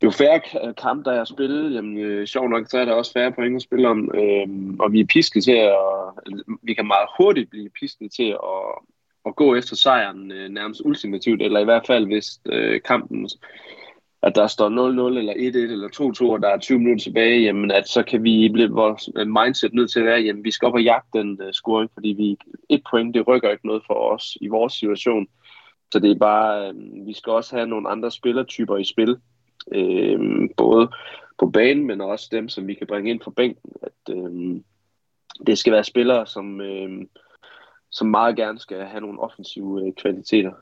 [0.00, 1.74] Det er jo færre kamp, der er spillet.
[1.74, 4.10] Jamen, øh, sjov nok, så er der også færre point at spille om.
[4.14, 4.48] Øh,
[4.80, 5.78] og vi er pisket til at...
[6.62, 8.64] Vi kan meget hurtigt blive pisket til at,
[9.26, 13.28] at gå efter sejren øh, nærmest ultimativt, eller i hvert fald hvis øh, kampen
[14.22, 15.88] at der står 0-0 eller 1-1 eller
[16.28, 19.26] 2-2, og der er 20 minutter tilbage, jamen at så kan vi blive vores øh,
[19.26, 22.08] mindset nødt til at være, jamen vi skal op og jagte den øh, scoring, fordi
[22.08, 22.36] vi
[22.68, 25.26] et point, det rykker ikke noget for os i vores situation.
[25.92, 29.16] Så det er bare, øh, vi skal også have nogle andre spillertyper i spil,
[29.72, 30.88] øh, både
[31.38, 33.72] på banen, men også dem, som vi kan bringe ind fra bænken.
[33.82, 34.60] At, øh,
[35.46, 36.90] det skal være spillere, som, Øh,
[37.92, 40.52] som meget gerne skal have nogle offensive uh, kvaliteter.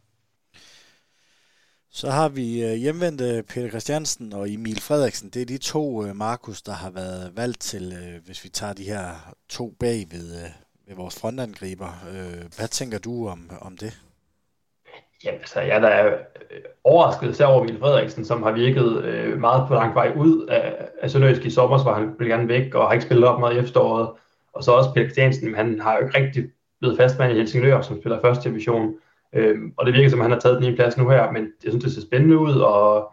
[1.93, 5.31] Så har vi øh, hjemvendte Peter Christiansen og Emil Frederiksen.
[5.31, 8.72] Det er de to, øh, Markus, der har været valgt til, øh, hvis vi tager
[8.72, 10.51] de her to bag ved,
[10.87, 11.91] ved vores frontangriber.
[12.57, 14.01] Hvad tænker du om, om det?
[15.24, 16.18] Jamen, altså, jeg er da
[16.85, 18.89] overrasket især over Emil Frederiksen, som har virket
[19.39, 22.74] meget på lang vej ud af, af Sønderjysk i sommer, hvor han blev gerne væk
[22.74, 24.09] og har ikke spillet op meget i efteråret.
[24.53, 26.45] Og så også Peter Christiansen, han har jo ikke rigtig
[26.81, 28.95] blevet fastmand i Helsingør, som spiller første division.
[29.35, 31.43] Øhm, og det virker som, at han har taget den ene plads nu her, men
[31.64, 33.12] jeg synes, det ser spændende ud, og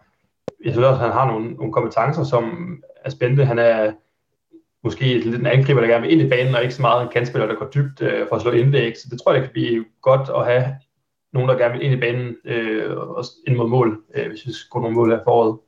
[0.64, 2.44] jeg synes også, at han har nogle, nogle kompetencer, som
[3.04, 3.44] er spændende.
[3.44, 3.92] Han er
[4.84, 7.12] måske lidt en angriber, der gerne vil ind i banen, og ikke så meget en
[7.12, 8.96] kandspiller, der går dybt øh, for at slå indlæg.
[8.96, 10.76] Så det tror jeg, det kan blive godt at have
[11.32, 14.52] nogen, der gerne vil ind i banen øh, og ind mod mål, øh, hvis vi
[14.52, 15.58] skal nogle mål her foråret.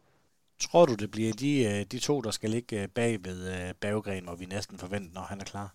[0.61, 3.75] Tror du, det bliver de, øh, de to, der skal ligge øh, bag ved øh,
[3.81, 5.75] Baggren, hvor vi næsten forventer, når han er klar?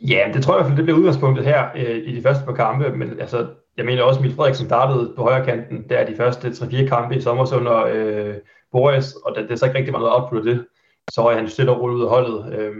[0.00, 2.44] Ja, det tror jeg i hvert fald, det bliver udgangspunktet her øh, i de første
[2.44, 3.46] par kampe, men altså,
[3.76, 7.16] jeg mener også, at Emil Frederiksen startede på højre kanten, der de første 3-4 kampe
[7.16, 8.34] i sommer under øh,
[8.72, 10.66] Boris, og det, det er så ikke rigtig meget output af det.
[11.12, 12.58] Så er han stille og roligt ud af holdet.
[12.58, 12.74] Øh,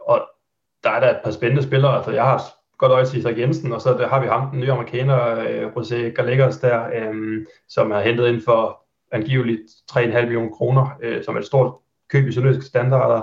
[0.00, 0.28] og
[0.84, 2.42] der er der et par spændende spillere, altså jeg har
[2.78, 5.66] godt øje til Isak Jensen, og så der har vi ham, den nye amerikaner, øh,
[5.66, 9.60] José Gallegos der, øh, som er hentet ind for angiveligt
[9.90, 11.74] 3,5 millioner kroner, øh, som er et stort
[12.08, 13.22] køb i sønderjyske standarder.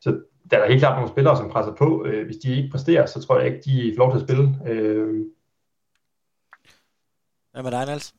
[0.00, 0.20] Så
[0.50, 2.04] der er der helt klart nogle spillere, som presser på.
[2.06, 4.44] Øh, hvis de ikke præsterer, så tror jeg ikke, de får lov til at spille.
[4.66, 5.26] Øh.
[7.52, 8.14] Hvad med dig, Niels?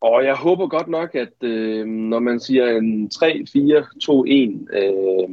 [0.00, 5.28] Og jeg håber godt nok, at øh, når man siger en 3-4-2-1, øh,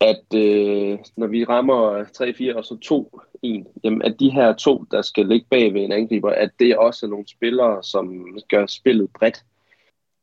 [0.00, 3.08] at øh, når vi rammer 3-4 og så
[3.44, 6.76] 2-1, jamen at de her to, der skal ligge bag ved en angriber, at det
[6.76, 9.44] også er nogle spillere, som gør spillet bredt.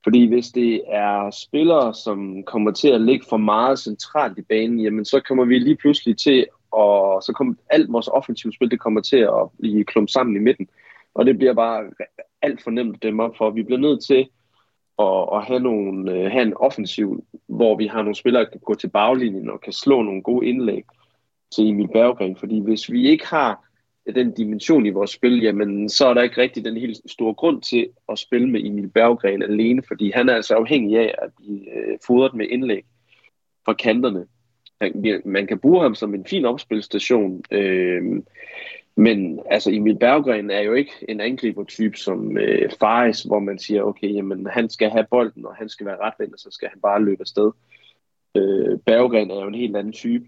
[0.05, 4.79] Fordi hvis det er spillere, som kommer til at ligge for meget centralt i banen,
[4.79, 8.79] jamen så kommer vi lige pludselig til, og så kommer alt vores offensive spil, det
[8.79, 10.67] kommer til at blive klumpet sammen i midten.
[11.13, 11.83] Og det bliver bare
[12.41, 13.49] alt for nemt at dæmme op for.
[13.49, 14.27] Vi bliver nødt til
[14.99, 18.59] at, at have, nogle, øh, have en offensiv, hvor vi har nogle spillere, der kan
[18.65, 20.83] gå til baglinjen og kan slå nogle gode indlæg
[21.55, 22.35] til Emil Berggren.
[22.35, 23.65] Fordi hvis vi ikke har
[24.13, 27.61] den dimension i vores spil, jamen så er der ikke rigtig den helt store grund
[27.61, 31.77] til at spille med Emil Berggren alene, fordi han er altså afhængig af at blive
[31.77, 32.85] øh, fodret med indlæg
[33.65, 34.25] fra kanterne.
[35.25, 38.03] Man kan bruge ham som en fin opspilstation, øh,
[38.95, 43.83] men altså Emil Berggren er jo ikke en angribertype som øh, Fares, hvor man siger,
[43.83, 46.81] okay, jamen han skal have bolden, og han skal være retvendt, og så skal han
[46.81, 47.51] bare løbe afsted.
[48.35, 50.25] Øh, Berggren er jo en helt anden type,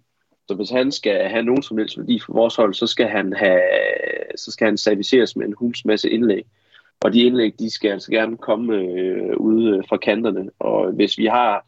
[0.47, 3.33] så hvis han skal have nogen som helst værdi for vores hold, så skal han,
[3.33, 3.61] have,
[4.35, 6.45] så skal han serviceres med en hus masse indlæg.
[7.01, 10.49] Og de indlæg, de skal altså gerne komme øh, ude øh, fra kanterne.
[10.59, 11.65] Og hvis vi har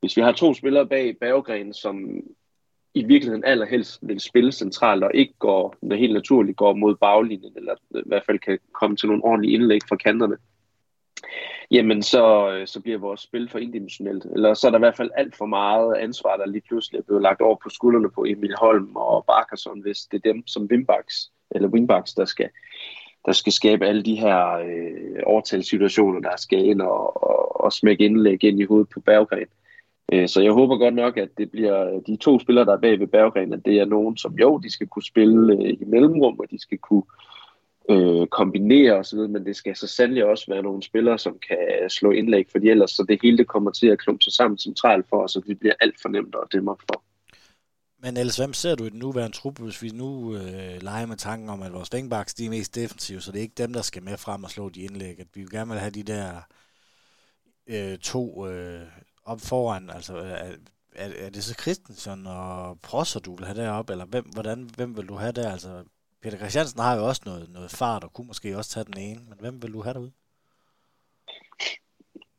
[0.00, 2.20] hvis vi har to spillere bag Berggren, som
[2.94, 7.52] i virkeligheden allerhelst vil spille centralt og ikke går, når helt naturligt går mod baglinjen,
[7.56, 10.36] eller i hvert fald kan komme til nogle ordentlige indlæg fra kanterne,
[11.70, 14.24] jamen så, øh, så bliver vores spil for indimensionelt.
[14.24, 17.02] Eller så er der i hvert fald alt for meget ansvar, der lige pludselig er
[17.02, 20.68] blevet lagt over på skuldrene på Emil Holm og Barkerson, hvis det er dem som
[20.70, 22.48] wingbacks, eller wingbacks, der skal,
[23.26, 28.04] der skal skabe alle de her øh, overtalssituationer, der skal ind og, og, og smække
[28.04, 29.48] indlæg ind i hovedet på Berggren.
[30.12, 32.80] Øh, så jeg håber godt nok, at det bliver øh, de to spillere, der er
[32.80, 35.84] bag ved Berggren, at det er nogen, som jo, de skal kunne spille øh, i
[35.86, 37.35] mellemrum, og de skal kunne øh,
[37.90, 42.10] øh, kombinere osv., men det skal så sandelig også være nogle spillere, som kan slå
[42.10, 45.22] indlæg, fordi ellers så det hele det kommer til at klumpe sig sammen centralt for
[45.22, 47.02] os, og det bliver alt for nemt at dæmme op for.
[47.98, 51.16] Men ellers, hvem ser du i den nuværende truppe, hvis vi nu øh, leger med
[51.16, 53.82] tanken om, at vores vingbaks de er mest defensive, så det er ikke dem, der
[53.82, 55.20] skal med frem og slå de indlæg.
[55.20, 56.40] At vi vil gerne vil have de der
[57.66, 58.82] øh, to øh,
[59.24, 60.30] op foran, altså øh,
[60.94, 64.96] er, er det så Christensen og Prosser, du vil have deroppe, eller hvem, hvordan, hvem
[64.96, 65.52] vil du have der?
[65.52, 65.84] Altså,
[66.22, 69.20] Peter Christiansen har jo også noget, noget fart, og kunne måske også tage den ene,
[69.28, 70.12] men hvem vil du have derude?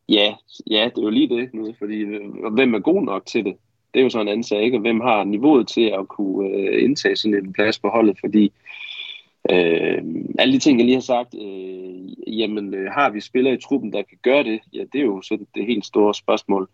[0.09, 0.35] Ja,
[0.69, 3.57] ja, det er jo lige det, nu, fordi øh, hvem er god nok til det?
[3.93, 4.79] Det er jo sådan en anden sag, ikke?
[4.79, 8.53] hvem har niveauet til at kunne øh, indtage sådan en plads på holdet, fordi
[9.51, 10.03] øh,
[10.39, 13.93] alle de ting, jeg lige har sagt, øh, jamen øh, har vi spillere i truppen,
[13.93, 14.59] der kan gøre det?
[14.73, 16.69] Ja, det er jo sådan det helt store spørgsmål.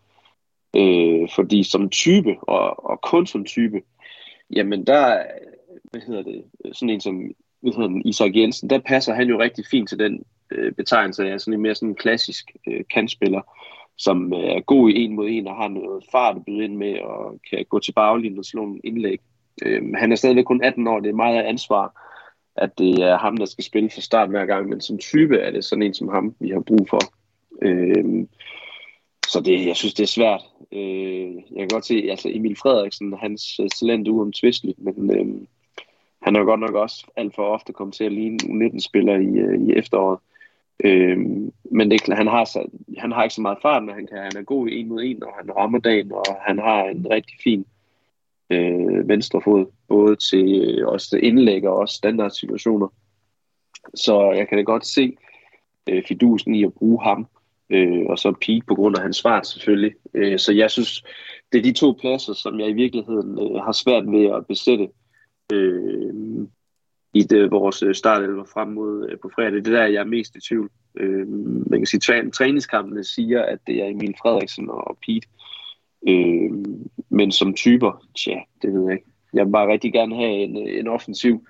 [0.76, 3.82] Øh, fordi som type, og, og kun som type,
[4.50, 5.22] jamen der,
[5.94, 7.22] hvad hedder det, øh, sådan en som
[7.60, 11.30] hvad hedder den, Isak Jensen, der passer han jo rigtig fint til den øh, betegnelse
[11.30, 13.40] af sådan en mere sådan en klassisk øh, kantspiller,
[13.96, 16.76] som øh, er god i en mod en og har noget fart at byde ind
[16.76, 19.20] med og kan gå til baglinjen og slå en indlæg.
[19.62, 22.00] Øh, han er stadigvæk kun 18 år, det er meget af ansvar,
[22.56, 25.50] at det er ham, der skal spille fra start hver gang, men som type er
[25.50, 27.00] det sådan en som ham, vi har brug for.
[27.62, 28.26] Øh,
[29.28, 30.42] så det, jeg synes, det er svært.
[30.72, 35.46] Øh, jeg kan godt se, altså Emil Frederiksen, hans øh, talent er uomtvisteligt, men øh,
[36.24, 39.60] han har godt nok også alt for ofte kommet til at ligne 19-spiller i, øh,
[39.60, 40.18] i efteråret.
[40.84, 42.66] Øhm, men det, han, har så,
[42.98, 45.02] han har ikke så meget fart, men han, kan, han er god i en mod
[45.02, 47.66] en, og han rammer dagen, og han har en rigtig fin
[48.50, 52.88] øh, venstre fod, både til øh, også indlæg og også standardsituationer.
[53.94, 55.16] Så jeg kan da godt se
[55.88, 57.26] øh, fidusen i at bruge ham,
[57.70, 59.94] øh, og så Pete på grund af hans fart selvfølgelig.
[60.14, 61.04] Øh, så jeg synes,
[61.52, 64.88] det er de to pladser, som jeg i virkeligheden øh, har svært ved at besætte
[65.52, 66.14] øh,
[67.14, 69.52] i det, vores øh, startelver frem mod øh, på fredag.
[69.52, 70.70] Det er der, jeg er mest i tvivl.
[70.96, 71.28] Øh,
[71.70, 75.28] man kan sige, træ, træningskampene siger, at det er Emil Frederiksen og Pete.
[76.08, 76.50] Øh,
[77.08, 79.06] men som typer, tja, det ved jeg ikke.
[79.32, 81.46] Jeg vil bare rigtig gerne have en, øh, en offensiv,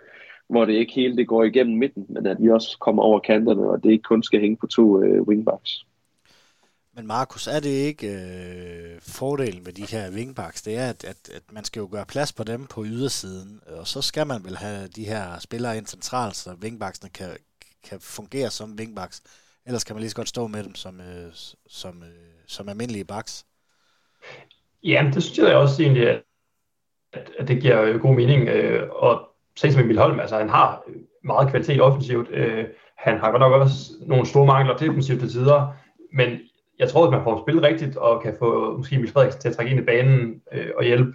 [0.48, 3.70] hvor det ikke hele det går igennem midten, men at vi også kommer over kanterne,
[3.70, 5.86] og det ikke kun skal hænge på to øh, wingbacks.
[6.96, 10.62] Men Markus, er det ikke øh, fordelen ved de her wingbacks?
[10.62, 13.86] Det er, at, at, at man skal jo gøre plads på dem på ydersiden, og
[13.86, 17.28] så skal man vel have de her spillere ind centralt, så wingbacksene kan,
[17.88, 19.22] kan fungere som wingbacks.
[19.66, 21.32] Ellers kan man lige så godt stå med dem som, øh,
[21.66, 22.08] som, øh,
[22.46, 23.46] som almindelige backs.
[24.82, 28.48] Ja, det synes jeg også egentlig, at, at det giver øh, god mening.
[28.48, 30.82] Øh, og se som Emil Holm, altså han har
[31.24, 32.28] meget kvalitet offensivt.
[32.30, 32.64] Øh,
[32.98, 35.76] han har godt nok også nogle store mangler defensivt til tider,
[36.12, 36.40] men
[36.78, 39.56] jeg tror, at man får spillet rigtigt, og kan få måske Emil Frederiksen til at
[39.56, 41.12] trække ind i banen øh, og hjælpe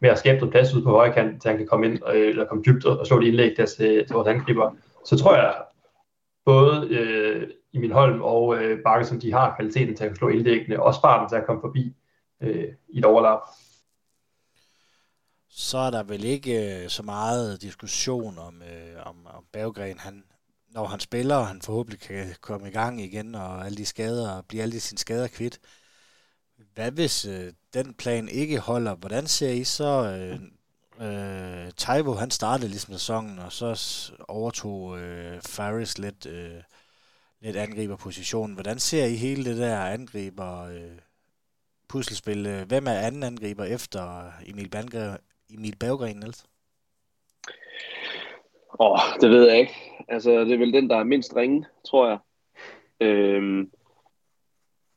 [0.00, 2.28] med at skabe noget plads ud på højre kant, så han kan komme ind øh,
[2.28, 4.76] eller komme dybt og slå et indlæg der til, til vores angriber.
[5.04, 5.54] Så tror jeg,
[6.44, 10.82] både øh, Emil Holm og øh, Bakke, som de har kvaliteten til at slå indlæggene,
[10.82, 11.94] og sparten til at komme forbi
[12.42, 13.40] øh, i et overlap.
[15.48, 19.98] Så er der vel ikke øh, så meget diskussion om, øh, om, om Berggren.
[19.98, 20.24] Han,
[20.74, 24.30] når han spiller, og han forhåbentlig kan komme i gang igen, og alle de skader,
[24.30, 25.60] og blive alle sine skader kvidt.
[26.74, 28.94] Hvad hvis øh, den plan ikke holder?
[28.94, 30.04] Hvordan ser I så...
[30.04, 30.40] Øh,
[31.00, 36.62] øh, Taibo, han startede ligesom sæsonen, og så overtog øh, Faris lidt, øh,
[37.40, 38.54] lidt angriberpositionen.
[38.54, 40.98] Hvordan ser I hele det der angriber øh,
[41.88, 42.64] puslespil?
[42.64, 45.18] Hvem er anden angriber efter Emil, Bandgren,
[45.50, 46.44] Emil Berggren, Niels?
[48.80, 49.91] Åh, oh, det ved jeg ikke.
[50.08, 52.18] Altså, det er vel den, der er mindst ringe, tror jeg.
[53.00, 53.70] Øhm,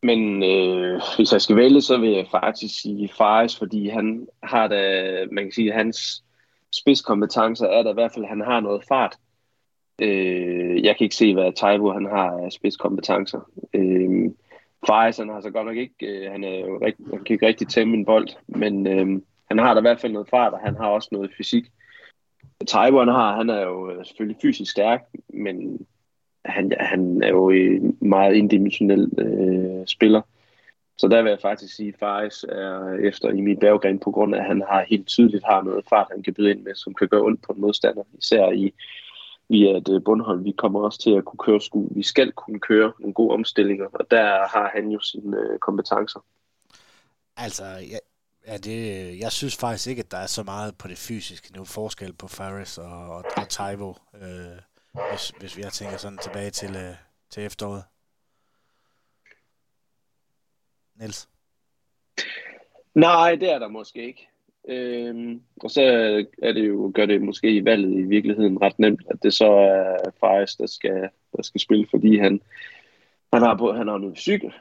[0.04, 4.68] men øh, hvis jeg skal vælge, så vil jeg faktisk sige Fares, fordi han har
[4.68, 6.24] da, man kan sige, hans
[6.76, 9.16] spidskompetencer er der i hvert fald, han har noget fart.
[10.02, 13.50] Øh, jeg kan ikke se, hvad Taibo han har af spidskompetencer.
[13.74, 14.32] Øh,
[14.88, 17.48] Fares, han har så godt nok ikke, øh, han, er jo rigt, han kan ikke
[17.48, 20.60] rigtig tæmme en bold, men øh, han har da i hvert fald noget fart, og
[20.60, 21.66] han har også noget fysik.
[22.68, 25.86] Taiwan har, han er jo øh, selvfølgelig fysisk stærk, men
[26.46, 30.22] han, han er jo en meget indimensionel øh, spiller.
[30.98, 34.36] Så der vil jeg faktisk sige, at Faris er efter i mit Berggren på grund
[34.36, 36.94] af, at han har helt tydeligt har noget fart, han kan byde ind med, som
[36.94, 38.04] kan gøre ondt på en modstander.
[38.20, 38.74] Især i,
[39.50, 40.44] via et øh, bundhold.
[40.44, 41.88] Vi kommer også til at kunne køre sku.
[41.92, 46.26] Vi skal kunne køre nogle gode omstillinger, og der har han jo sine øh, kompetencer.
[47.38, 48.00] Altså, jeg,
[48.48, 51.66] Ja, det, jeg synes faktisk ikke, at der er så meget på det fysiske nu
[51.66, 54.60] forskel på Faris og, og, og Taivo, øh,
[55.12, 56.96] hvis, hvis jeg tænker sådan tilbage til, øh,
[57.30, 57.84] til efteråret.
[61.00, 61.30] Niels?
[62.96, 64.28] Nej, det er der måske ikke.
[64.68, 65.82] Øhm, og så
[66.44, 69.52] er det jo, gør det måske i valget i virkeligheden ret nemt, at det så
[69.52, 72.42] er Faris, der skal, der skal spille, fordi han,
[73.34, 74.54] han har, han har noget cykel,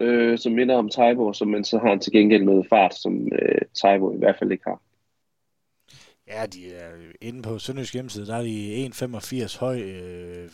[0.00, 3.28] øh, som minder om Taibo, som men så har han til gengæld noget fart, som
[3.32, 4.80] øh, Taibo i hvert fald ikke har.
[6.26, 6.90] Ja, de er
[7.20, 9.80] inde på Sønderjysk hjemmeside, der er de 1,85 høj.
[9.80, 10.50] Øh,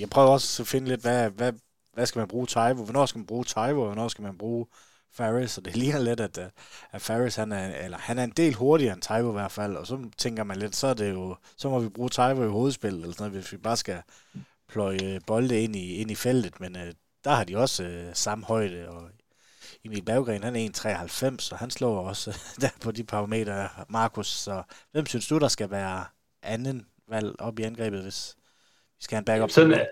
[0.00, 1.52] jeg prøver også at finde lidt, hvad, hvad,
[1.94, 2.84] hvad skal man bruge Taibo?
[2.84, 4.66] Hvornår skal man bruge Taibo, og hvornår skal man bruge
[5.12, 6.38] Faris, og det ligner lidt, at,
[6.92, 9.76] at Faris, han er, eller han er en del hurtigere end Taibo i hvert fald,
[9.76, 12.48] og så tænker man lidt, så er det jo, så må vi bruge Taibo i
[12.48, 14.02] hovedspillet, eller sådan noget, hvis vi bare skal
[14.68, 16.92] pløje bolde ind i, ind i feltet, men øh,
[17.24, 19.02] der har de også øh, samme højde, og
[19.84, 24.62] Emil Berggren, han er 1,93, så han slår også der på de parametre, Markus, så
[24.92, 26.04] hvem synes du, der skal være
[26.42, 28.36] anden valg op i angrebet, hvis
[28.98, 29.50] vi skal have en backup?
[29.50, 29.86] Sådan,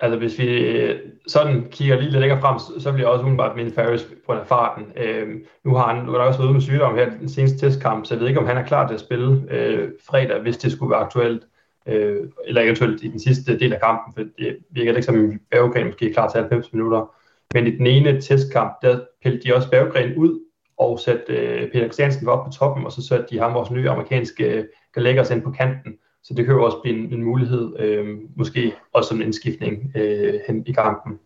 [0.00, 3.56] Altså hvis vi øh, sådan kigger lige lidt længere frem, så vil jeg også umiddelbart
[3.56, 4.92] minde Ferris på grund af farten.
[4.96, 5.28] Øh,
[5.64, 8.14] nu har han nu der også været ude med sygdom her den seneste testkamp, så
[8.14, 10.90] jeg ved ikke, om han er klar til at spille øh, fredag, hvis det skulle
[10.90, 11.46] være aktuelt,
[11.88, 15.38] øh, eller eventuelt i den sidste del af kampen, for det virker ikke som, at
[15.50, 17.14] Berggren måske er klar til 90 minutter.
[17.54, 20.40] Men i den ene testkamp, der pælte de også Berggren ud
[20.78, 23.90] og satte øh, Peter Christiansen op på toppen, og så satte de ham vores nye
[23.90, 24.64] amerikanske øh,
[24.94, 25.98] Gallagher ind på kanten.
[26.22, 29.92] Så det kan jo også blive en, en mulighed, øh, måske også som en indskiftning
[29.96, 31.18] øh, hen i kampen.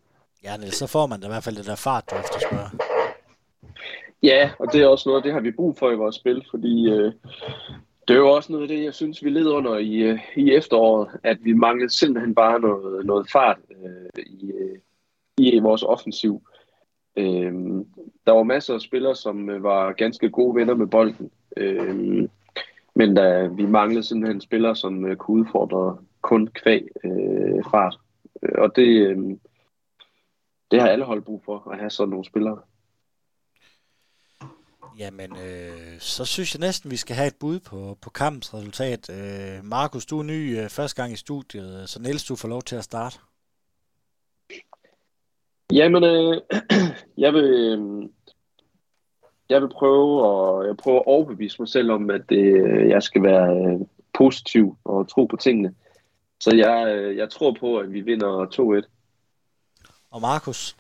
[0.44, 2.70] Ja, Niels, så får man da i hvert fald det der fart, du efterspørger.
[4.22, 6.90] Ja, og det er også noget, det har vi brug for i vores spil, fordi
[6.90, 7.12] øh,
[8.08, 10.52] det er jo også noget af det, jeg synes, vi led under i, øh, i
[10.52, 14.78] efteråret, at vi manglede simpelthen bare noget, noget fart øh, i, øh,
[15.38, 16.42] i vores offensiv.
[17.16, 17.52] Øh,
[18.26, 21.30] der var masser af spillere, som øh, var ganske gode venner med bolden.
[21.56, 22.28] Øh,
[22.94, 27.98] men da vi manglede simpelthen spillere, som øh, kunne udfordre kun kvæg øh, fart.
[28.58, 29.18] Og det, øh,
[30.70, 32.58] det har alle hold brug for, at have sådan nogle spillere.
[34.98, 39.10] Jamen, øh, så synes jeg næsten, vi skal have et bud på, på kampens resultat.
[39.10, 42.62] Øh, Markus, du er ny øh, første gang i studiet, så Niels, du får lov
[42.62, 43.18] til at starte.
[45.72, 46.40] Jamen, øh,
[47.24, 47.44] jeg vil...
[47.44, 48.08] Øh,
[49.48, 53.02] jeg vil prøve at, jeg prøver at overbevise mig selv om, at det, øh, jeg
[53.02, 53.80] skal være øh,
[54.14, 55.74] positiv og tro på tingene.
[56.40, 58.88] Så jeg, øh, jeg tror på, at vi vinder 2-1.
[60.10, 60.76] Og Markus?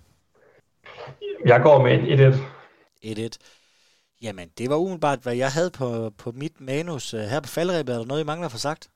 [1.46, 2.36] Jeg går med en 1-1.
[3.04, 3.61] 1-1.
[4.22, 7.10] Jamen, det var umiddelbart, hvad jeg havde på, på mit manus.
[7.10, 8.90] Her på faldrebet, er der noget, I mangler for sagt?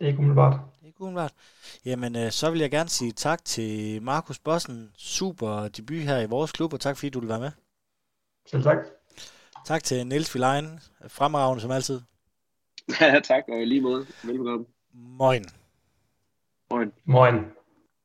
[0.00, 0.60] Ikke umiddelbart.
[0.82, 1.32] Ikke umiddelbart.
[1.84, 4.92] Jamen, øh, så vil jeg gerne sige tak til Markus Bossen.
[4.96, 7.50] Super debut her i vores klub, og tak fordi du vil være med.
[8.46, 8.76] Selv tak.
[9.66, 10.80] Tak til Niels Vilein.
[11.08, 12.00] Fremragende som altid.
[13.00, 14.06] Ja, tak, og lige måde.
[14.24, 14.66] Velbekomme.
[14.92, 15.44] Moin.
[16.70, 16.92] Moin.
[17.04, 17.34] Moin.